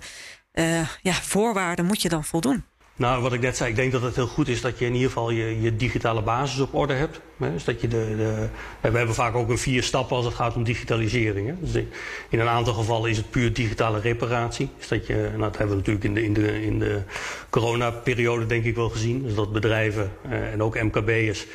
eh, 0.51 0.87
ja, 1.01 1.13
voorwaarden 1.13 1.85
moet 1.85 2.01
je 2.01 2.09
dan 2.09 2.23
voldoen? 2.23 2.63
Nou, 2.99 3.21
wat 3.21 3.33
ik 3.33 3.41
net 3.41 3.57
zei, 3.57 3.69
ik 3.69 3.75
denk 3.75 3.91
dat 3.91 4.01
het 4.01 4.15
heel 4.15 4.27
goed 4.27 4.47
is 4.47 4.61
dat 4.61 4.79
je 4.79 4.85
in 4.85 4.93
ieder 4.93 5.07
geval 5.07 5.29
je, 5.29 5.61
je 5.61 5.75
digitale 5.75 6.21
basis 6.21 6.59
op 6.59 6.73
orde 6.73 6.93
hebt. 6.93 7.21
Hè? 7.37 7.51
Dus 7.51 7.63
dat 7.63 7.81
je 7.81 7.87
de, 7.87 8.15
de, 8.17 8.47
we 8.89 8.97
hebben 8.97 9.15
vaak 9.15 9.35
ook 9.35 9.49
een 9.49 9.57
vier 9.57 9.83
stappen 9.83 10.15
als 10.15 10.25
het 10.25 10.33
gaat 10.33 10.55
om 10.55 10.63
digitalisering. 10.63 11.47
Hè? 11.47 11.53
Dus 11.59 11.83
in 12.29 12.39
een 12.39 12.47
aantal 12.47 12.73
gevallen 12.73 13.09
is 13.09 13.17
het 13.17 13.29
puur 13.29 13.53
digitale 13.53 13.99
reparatie. 13.99 14.69
Dus 14.77 14.87
dat 14.87 15.07
je, 15.07 15.13
nou, 15.13 15.39
dat 15.39 15.57
hebben 15.57 15.75
we 15.75 15.91
natuurlijk 15.91 16.05
in 16.05 16.13
de, 16.13 16.23
in 16.23 16.33
de, 16.33 16.65
in 16.65 16.79
de 16.79 17.01
coronaperiode 17.49 18.45
denk 18.45 18.63
ik 18.63 18.75
wel 18.75 18.89
gezien. 18.89 19.23
Dus 19.23 19.35
dat 19.35 19.53
bedrijven 19.53 20.11
eh, 20.29 20.51
en 20.51 20.63
ook 20.63 20.81
MKB'ers 20.81 21.45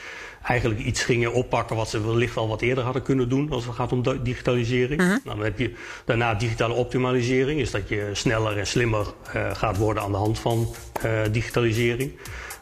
eigenlijk 0.45 0.81
iets 0.81 1.03
gingen 1.03 1.33
oppakken 1.33 1.77
wat 1.77 1.89
ze 1.91 2.07
wellicht 2.07 2.37
al 2.37 2.49
wat 2.49 2.61
eerder 2.61 2.85
hadden 2.85 3.03
kunnen 3.03 3.29
doen 3.29 3.51
als 3.51 3.65
het 3.67 3.75
gaat 3.75 3.93
om 3.93 4.03
di- 4.03 4.23
digitalisering. 4.23 5.01
Nou, 5.01 5.21
dan 5.25 5.43
heb 5.43 5.59
je 5.59 5.75
daarna 6.05 6.35
digitale 6.35 6.75
optimalisering, 6.75 7.61
is 7.61 7.71
dat 7.71 7.89
je 7.89 8.11
sneller 8.13 8.59
en 8.59 8.67
slimmer 8.67 9.07
eh, 9.33 9.51
gaat 9.55 9.77
worden 9.77 10.03
aan 10.03 10.13
de 10.13 10.19
hand 10.19 10.39
van 10.39 10.75
eh, 11.03 11.11
digitalisering. 11.31 12.13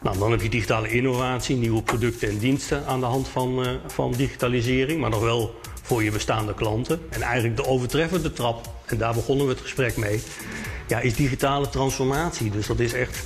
Nou, 0.01 0.17
dan 0.17 0.31
heb 0.31 0.41
je 0.41 0.49
digitale 0.49 0.89
innovatie, 0.89 1.55
nieuwe 1.55 1.81
producten 1.81 2.29
en 2.29 2.37
diensten 2.37 2.85
aan 2.85 2.99
de 2.99 3.05
hand 3.05 3.27
van, 3.27 3.65
eh, 3.65 3.71
van 3.87 4.11
digitalisering, 4.11 4.99
maar 4.99 5.09
nog 5.09 5.21
wel 5.21 5.55
voor 5.81 6.03
je 6.03 6.11
bestaande 6.11 6.53
klanten. 6.53 6.99
En 7.09 7.21
eigenlijk 7.21 7.57
de 7.57 7.65
overtreffende 7.65 8.33
trap, 8.33 8.69
en 8.85 8.97
daar 8.97 9.13
begonnen 9.13 9.45
we 9.45 9.51
het 9.51 9.61
gesprek 9.61 9.97
mee, 9.97 10.21
ja, 10.87 10.99
is 10.99 11.15
digitale 11.15 11.69
transformatie. 11.69 12.51
Dus 12.51 12.67
dat 12.67 12.79
is 12.79 12.93
echt 12.93 13.23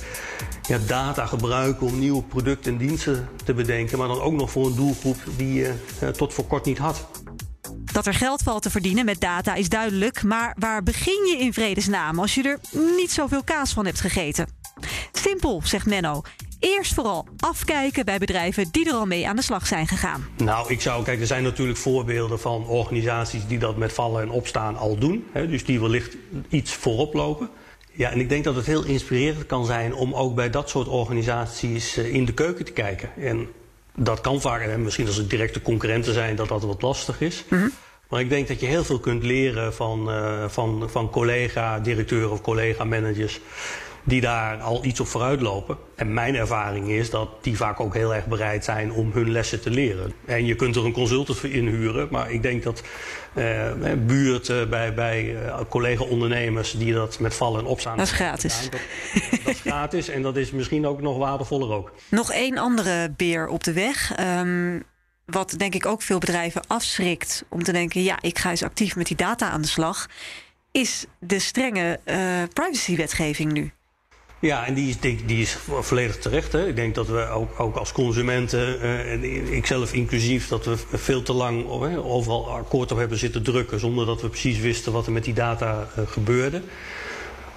ja, 0.68 0.78
data 0.86 1.26
gebruiken 1.26 1.86
om 1.86 1.98
nieuwe 1.98 2.22
producten 2.22 2.72
en 2.72 2.78
diensten 2.78 3.28
te 3.44 3.54
bedenken, 3.54 3.98
maar 3.98 4.08
dan 4.08 4.20
ook 4.20 4.32
nog 4.32 4.50
voor 4.50 4.66
een 4.66 4.74
doelgroep 4.74 5.16
die 5.36 5.52
je 5.54 5.74
eh, 6.00 6.08
tot 6.08 6.34
voor 6.34 6.46
kort 6.46 6.64
niet 6.64 6.78
had. 6.78 7.06
Dat 7.92 8.06
er 8.06 8.14
geld 8.14 8.42
valt 8.42 8.62
te 8.62 8.70
verdienen 8.70 9.04
met 9.04 9.20
data 9.20 9.54
is 9.54 9.68
duidelijk, 9.68 10.22
maar 10.22 10.56
waar 10.58 10.82
begin 10.82 11.26
je 11.26 11.36
in 11.38 11.52
vredesnaam 11.52 12.18
als 12.18 12.34
je 12.34 12.42
er 12.42 12.58
niet 12.96 13.10
zoveel 13.10 13.42
kaas 13.44 13.72
van 13.72 13.86
hebt 13.86 14.00
gegeten? 14.00 14.46
Simpel, 15.12 15.60
zegt 15.64 15.86
Menno. 15.86 16.22
Eerst 16.60 16.94
vooral 16.94 17.26
afkijken 17.38 18.04
bij 18.04 18.18
bedrijven 18.18 18.68
die 18.70 18.88
er 18.88 18.94
al 18.94 19.06
mee 19.06 19.28
aan 19.28 19.36
de 19.36 19.42
slag 19.42 19.66
zijn 19.66 19.86
gegaan. 19.86 20.26
Nou, 20.36 20.72
ik 20.72 20.80
zou, 20.80 21.04
kijk, 21.04 21.20
er 21.20 21.26
zijn 21.26 21.42
natuurlijk 21.42 21.78
voorbeelden 21.78 22.40
van 22.40 22.66
organisaties 22.66 23.46
die 23.46 23.58
dat 23.58 23.76
met 23.76 23.92
vallen 23.92 24.22
en 24.22 24.30
opstaan 24.30 24.76
al 24.76 24.98
doen. 24.98 25.24
Hè, 25.32 25.48
dus 25.48 25.64
die 25.64 25.80
wellicht 25.80 26.16
iets 26.48 26.74
voorop 26.74 27.14
lopen. 27.14 27.50
Ja, 27.98 28.10
en 28.10 28.20
ik 28.20 28.28
denk 28.28 28.44
dat 28.44 28.54
het 28.54 28.66
heel 28.66 28.84
inspirerend 28.84 29.46
kan 29.46 29.66
zijn 29.66 29.94
om 29.94 30.14
ook 30.14 30.34
bij 30.34 30.50
dat 30.50 30.68
soort 30.68 30.88
organisaties 30.88 31.96
eh, 31.96 32.14
in 32.14 32.24
de 32.24 32.32
keuken 32.32 32.64
te 32.64 32.72
kijken. 32.72 33.10
En 33.16 33.48
dat 33.94 34.20
kan 34.20 34.40
vaak, 34.40 34.62
en 34.62 34.82
misschien 34.82 35.06
als 35.06 35.16
het 35.16 35.30
directe 35.30 35.62
concurrenten 35.62 36.12
zijn, 36.14 36.36
dat 36.36 36.48
dat 36.48 36.62
wat 36.62 36.82
lastig 36.82 37.20
is. 37.20 37.44
Maar 38.08 38.20
ik 38.20 38.28
denk 38.28 38.48
dat 38.48 38.60
je 38.60 38.66
heel 38.66 38.84
veel 38.84 38.98
kunt 38.98 39.22
leren 39.22 39.74
van, 39.74 40.10
eh, 40.10 40.48
van, 40.48 40.90
van 40.90 41.10
collega-directeuren 41.10 42.30
of 42.30 42.40
collega-managers 42.40 43.40
die 44.08 44.20
daar 44.20 44.56
al 44.60 44.84
iets 44.84 45.00
op 45.00 45.06
vooruit 45.06 45.40
lopen. 45.40 45.76
En 45.94 46.12
mijn 46.12 46.34
ervaring 46.34 46.88
is 46.88 47.10
dat 47.10 47.28
die 47.44 47.56
vaak 47.56 47.80
ook 47.80 47.94
heel 47.94 48.14
erg 48.14 48.26
bereid 48.26 48.64
zijn 48.64 48.92
om 48.92 49.12
hun 49.12 49.30
lessen 49.30 49.60
te 49.60 49.70
leren. 49.70 50.12
En 50.24 50.46
je 50.46 50.54
kunt 50.54 50.76
er 50.76 50.84
een 50.84 50.92
consultant 50.92 51.38
voor 51.38 51.50
inhuren, 51.50 52.08
maar 52.10 52.30
ik 52.30 52.42
denk 52.42 52.62
dat 52.62 52.82
eh, 53.34 53.72
buurt 54.06 54.48
eh, 54.48 54.64
bij, 54.64 54.94
bij 54.94 55.36
eh, 55.36 55.60
collega-ondernemers 55.68 56.72
die 56.72 56.94
dat 56.94 57.18
met 57.18 57.34
vallen 57.34 57.60
en 57.60 57.66
opstaan. 57.66 57.96
Dat 57.96 58.06
is 58.06 58.12
gratis. 58.12 58.54
gedaan, 58.54 58.80
Dat, 59.12 59.44
dat 59.44 59.54
is 59.54 59.60
gratis 59.60 60.08
en 60.08 60.22
dat 60.22 60.36
is 60.36 60.50
misschien 60.50 60.86
ook 60.86 61.00
nog 61.00 61.18
waardevoller 61.18 61.72
ook. 61.72 61.92
Nog 62.08 62.32
één 62.32 62.58
andere 62.58 63.12
beer 63.16 63.48
op 63.48 63.64
de 63.64 63.72
weg. 63.72 64.12
ehm, 64.16 64.78
wat 65.24 65.54
denk 65.56 65.74
ik 65.74 65.86
ook 65.86 66.02
veel 66.02 66.18
bedrijven 66.18 66.62
afschrikt 66.66 67.44
om 67.48 67.62
te 67.62 67.72
denken: 67.72 68.02
ja, 68.02 68.18
ik 68.20 68.38
ga 68.38 68.50
eens 68.50 68.62
actief 68.62 68.96
met 68.96 69.06
die 69.06 69.16
data 69.16 69.50
aan 69.50 69.62
de 69.62 69.68
slag. 69.68 70.06
Is 70.72 71.06
de 71.18 71.38
strenge 71.38 72.00
eh, 72.04 72.18
privacywetgeving 72.52 73.52
nu? 73.52 73.72
Ja, 74.40 74.66
en 74.66 74.74
die 74.74 74.88
is, 74.88 75.00
die, 75.00 75.40
is 75.40 75.52
vo- 75.52 75.82
volledig 75.82 76.18
terecht. 76.18 76.52
Hè. 76.52 76.66
Ik 76.68 76.76
denk 76.76 76.94
dat 76.94 77.06
we 77.06 77.28
ook, 77.28 77.60
ook 77.60 77.76
als 77.76 77.92
consumenten, 77.92 78.80
eh, 78.80 79.12
en 79.12 79.52
ikzelf 79.52 79.92
inclusief, 79.92 80.48
dat 80.48 80.64
we 80.64 80.76
veel 80.92 81.22
te 81.22 81.32
lang 81.32 81.66
oh, 81.66 82.06
overal 82.06 82.50
akkoord 82.50 82.92
op 82.92 82.98
hebben 82.98 83.18
zitten 83.18 83.42
drukken 83.42 83.80
zonder 83.80 84.06
dat 84.06 84.20
we 84.22 84.28
precies 84.28 84.58
wisten 84.58 84.92
wat 84.92 85.06
er 85.06 85.12
met 85.12 85.24
die 85.24 85.34
data 85.34 85.88
eh, 85.96 86.02
gebeurde. 86.06 86.62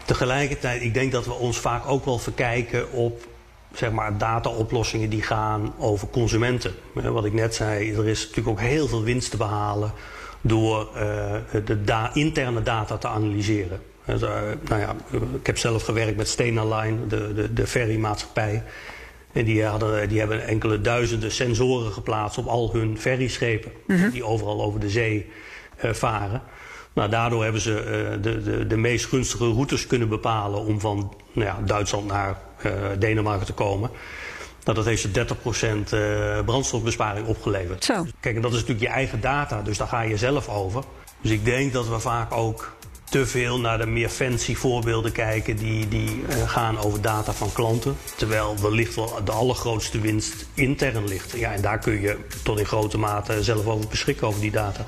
Tegelijkertijd, 0.06 0.82
ik 0.82 0.94
denk 0.94 1.12
dat 1.12 1.26
we 1.26 1.34
ons 1.34 1.58
vaak 1.60 1.88
ook 1.88 2.06
wel 2.06 2.18
verkijken 2.20 2.92
op 2.92 3.28
zeg 3.74 3.92
maar, 3.92 4.18
dataoplossingen 4.18 5.10
die 5.10 5.22
gaan 5.22 5.74
over 5.78 6.08
consumenten. 6.08 6.74
Hè, 7.00 7.12
Wat 7.12 7.26
ik 7.26 7.34
net 7.34 7.56
zei, 7.56 7.94
er 7.94 8.08
is 8.08 8.20
natuurlijk 8.22 8.48
ook 8.48 8.66
heel 8.68 8.88
veel 8.88 9.04
winst 9.04 9.32
te 9.32 9.38
behalen 9.38 9.92
door 10.42 10.90
eh, 10.96 11.36
de 11.66 12.10
interne 12.14 12.62
data 12.62 12.98
te 12.98 13.08
analyseren. 13.08 13.82
Dus, 14.12 14.22
eh, 14.22 14.42
nou 14.68 14.82
ja, 14.82 14.96
ik 15.40 15.46
heb 15.46 15.58
zelf 15.58 15.84
gewerkt 15.84 16.18
met 16.18 16.28
Stena 16.28 16.66
Line, 16.66 17.08
de, 17.08 17.34
de, 17.34 17.54
de 17.54 17.68
ferrymaatschappij. 17.68 18.64
En 19.32 19.46
die, 19.46 19.64
hadden, 19.64 20.10
die 20.10 20.20
hebben 20.20 20.48
enkele 20.48 20.82
duizenden 20.82 21.32
sensoren 21.32 21.92
geplaatst 21.92 22.38
op 22.38 22.46
al 22.46 22.70
hun 22.74 22.98
ferryschepen. 23.00 23.72
Die 24.12 24.24
overal 24.24 24.62
over 24.62 24.80
de 24.80 24.90
zee 24.90 25.30
eh, 25.78 25.94
varen. 25.94 26.42
Nou, 26.94 27.10
daardoor 27.10 27.44
hebben 27.44 27.62
ze 27.62 27.80
eh, 27.80 28.24
de, 28.24 28.42
de, 28.42 28.68
de 28.68 28.78
meest 28.78 29.06
gunstige 29.06 29.46
routes 29.46 29.88
kunnen 29.88 30.10
bepalen 30.10 30.66
om 30.66 30.80
van 30.80 31.14
nou 31.32 31.48
ja, 31.48 31.60
Duitsland 31.66 32.08
naar 32.08 32.38
eh, 32.62 32.72
Denemarken 33.00 33.46
te 33.46 33.54
komen. 33.54 33.90
Nou, 34.64 34.78
dat 34.78 34.86
heeft 34.86 35.02
ze 35.02 35.12
30% 35.12 35.90
eh, 35.90 36.46
brandstofbesparing 36.46 37.28
opgeleverd. 37.28 37.84
Zo. 37.84 38.06
Kijk, 38.20 38.36
en 38.36 38.42
dat 38.42 38.52
is 38.52 38.60
natuurlijk 38.60 38.88
je 38.88 38.94
eigen 38.94 39.22
data, 39.22 39.62
dus 39.62 39.78
daar 39.78 39.88
ga 39.88 40.02
je 40.02 40.18
zelf 40.18 40.50
over. 40.50 40.84
Dus 41.22 41.32
ik 41.32 41.46
denk 41.46 41.74
dat 41.74 41.88
we 41.88 42.00
vaak 42.00 42.34
ook 42.34 42.76
te 43.12 43.26
veel 43.26 43.60
naar 43.60 43.78
de 43.78 43.86
meer 43.86 44.10
fancy 44.10 44.56
voorbeelden 44.56 45.12
kijken 45.12 45.56
die, 45.56 45.88
die 45.88 46.22
eh, 46.30 46.50
gaan 46.50 46.78
over 46.78 47.02
data 47.02 47.34
van 47.34 47.52
klanten. 47.54 47.98
Terwijl 48.16 48.58
wellicht 48.62 48.96
wel 48.96 49.24
de 49.24 49.32
allergrootste 49.32 50.00
winst 50.00 50.46
intern 50.54 51.08
ligt. 51.08 51.32
Ja, 51.38 51.54
en 51.54 51.62
daar 51.62 51.80
kun 51.80 52.02
je 52.02 52.18
tot 52.44 52.60
in 52.60 52.66
grote 52.66 52.98
mate 52.98 53.44
zelf 53.44 53.66
over 53.66 53.88
beschikken 53.88 54.28
over 54.28 54.42
die 54.42 54.52
data. 54.52 54.86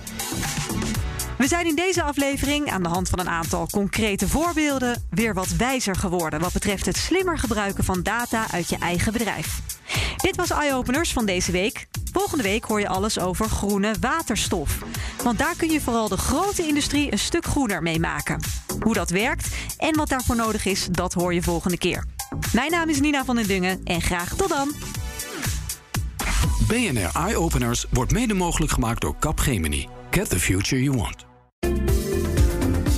We 1.38 1.48
zijn 1.48 1.66
in 1.66 1.76
deze 1.76 2.04
aflevering 2.04 2.72
aan 2.72 2.84
de 2.84 2.90
hand 2.90 3.10
van 3.10 3.20
een 3.20 3.30
aantal 3.30 3.68
concrete 3.72 4.28
voorbeelden 4.28 5.08
weer 5.10 5.34
wat 5.34 5.50
wijzer 5.50 5.96
geworden 5.96 6.40
wat 6.40 6.54
betreft 6.54 6.86
het 6.86 6.98
slimmer 6.98 7.38
gebruiken 7.38 7.84
van 7.84 8.04
data 8.04 8.46
uit 8.52 8.70
je 8.70 8.78
eigen 8.78 9.14
bedrijf. 9.14 9.62
Dit 10.18 10.36
was 10.36 10.50
Eye 10.50 10.74
Openers 10.74 11.14
van 11.14 11.26
deze 11.26 11.52
week. 11.52 11.88
Volgende 12.14 12.44
week 12.44 12.64
hoor 12.64 12.80
je 12.80 12.88
alles 12.88 13.20
over 13.20 13.50
groene 13.50 13.94
waterstof. 14.00 14.78
Want 15.24 15.38
daar 15.38 15.56
kun 15.56 15.72
je 15.72 15.82
vooral 15.82 16.08
de 16.08 16.18
grote 16.18 16.68
industrie 16.68 17.12
een 17.12 17.20
stuk 17.20 17.46
groener 17.46 17.82
mee 17.82 18.00
maken. 18.00 18.40
Hoe 18.80 18.94
dat 18.94 19.10
werkt 19.10 19.56
en 19.78 19.96
wat 19.96 20.10
daarvoor 20.10 20.36
nodig 20.36 20.66
is, 20.66 20.88
dat 20.92 21.14
hoor 21.14 21.34
je 21.34 21.42
volgende 21.42 21.78
keer. 21.78 22.06
Mijn 22.54 22.72
naam 22.72 22.90
is 22.90 23.00
Nina 23.00 23.26
van 23.26 23.36
den 23.36 23.48
Dungen 23.48 23.82
en 23.84 24.02
graag 24.02 24.36
tot 24.36 24.50
dan. 24.50 24.72
BNR 26.68 27.10
Eye 27.14 27.38
Openers 27.38 27.86
wordt 27.90 28.12
mede 28.12 28.34
mogelijk 28.34 28.72
gemaakt 28.72 29.02
door 29.02 29.16
Capgemini. 29.20 29.88
Get 30.10 30.30
the 30.30 30.40
future 30.40 30.84
you 30.84 30.98
want. 30.98 31.33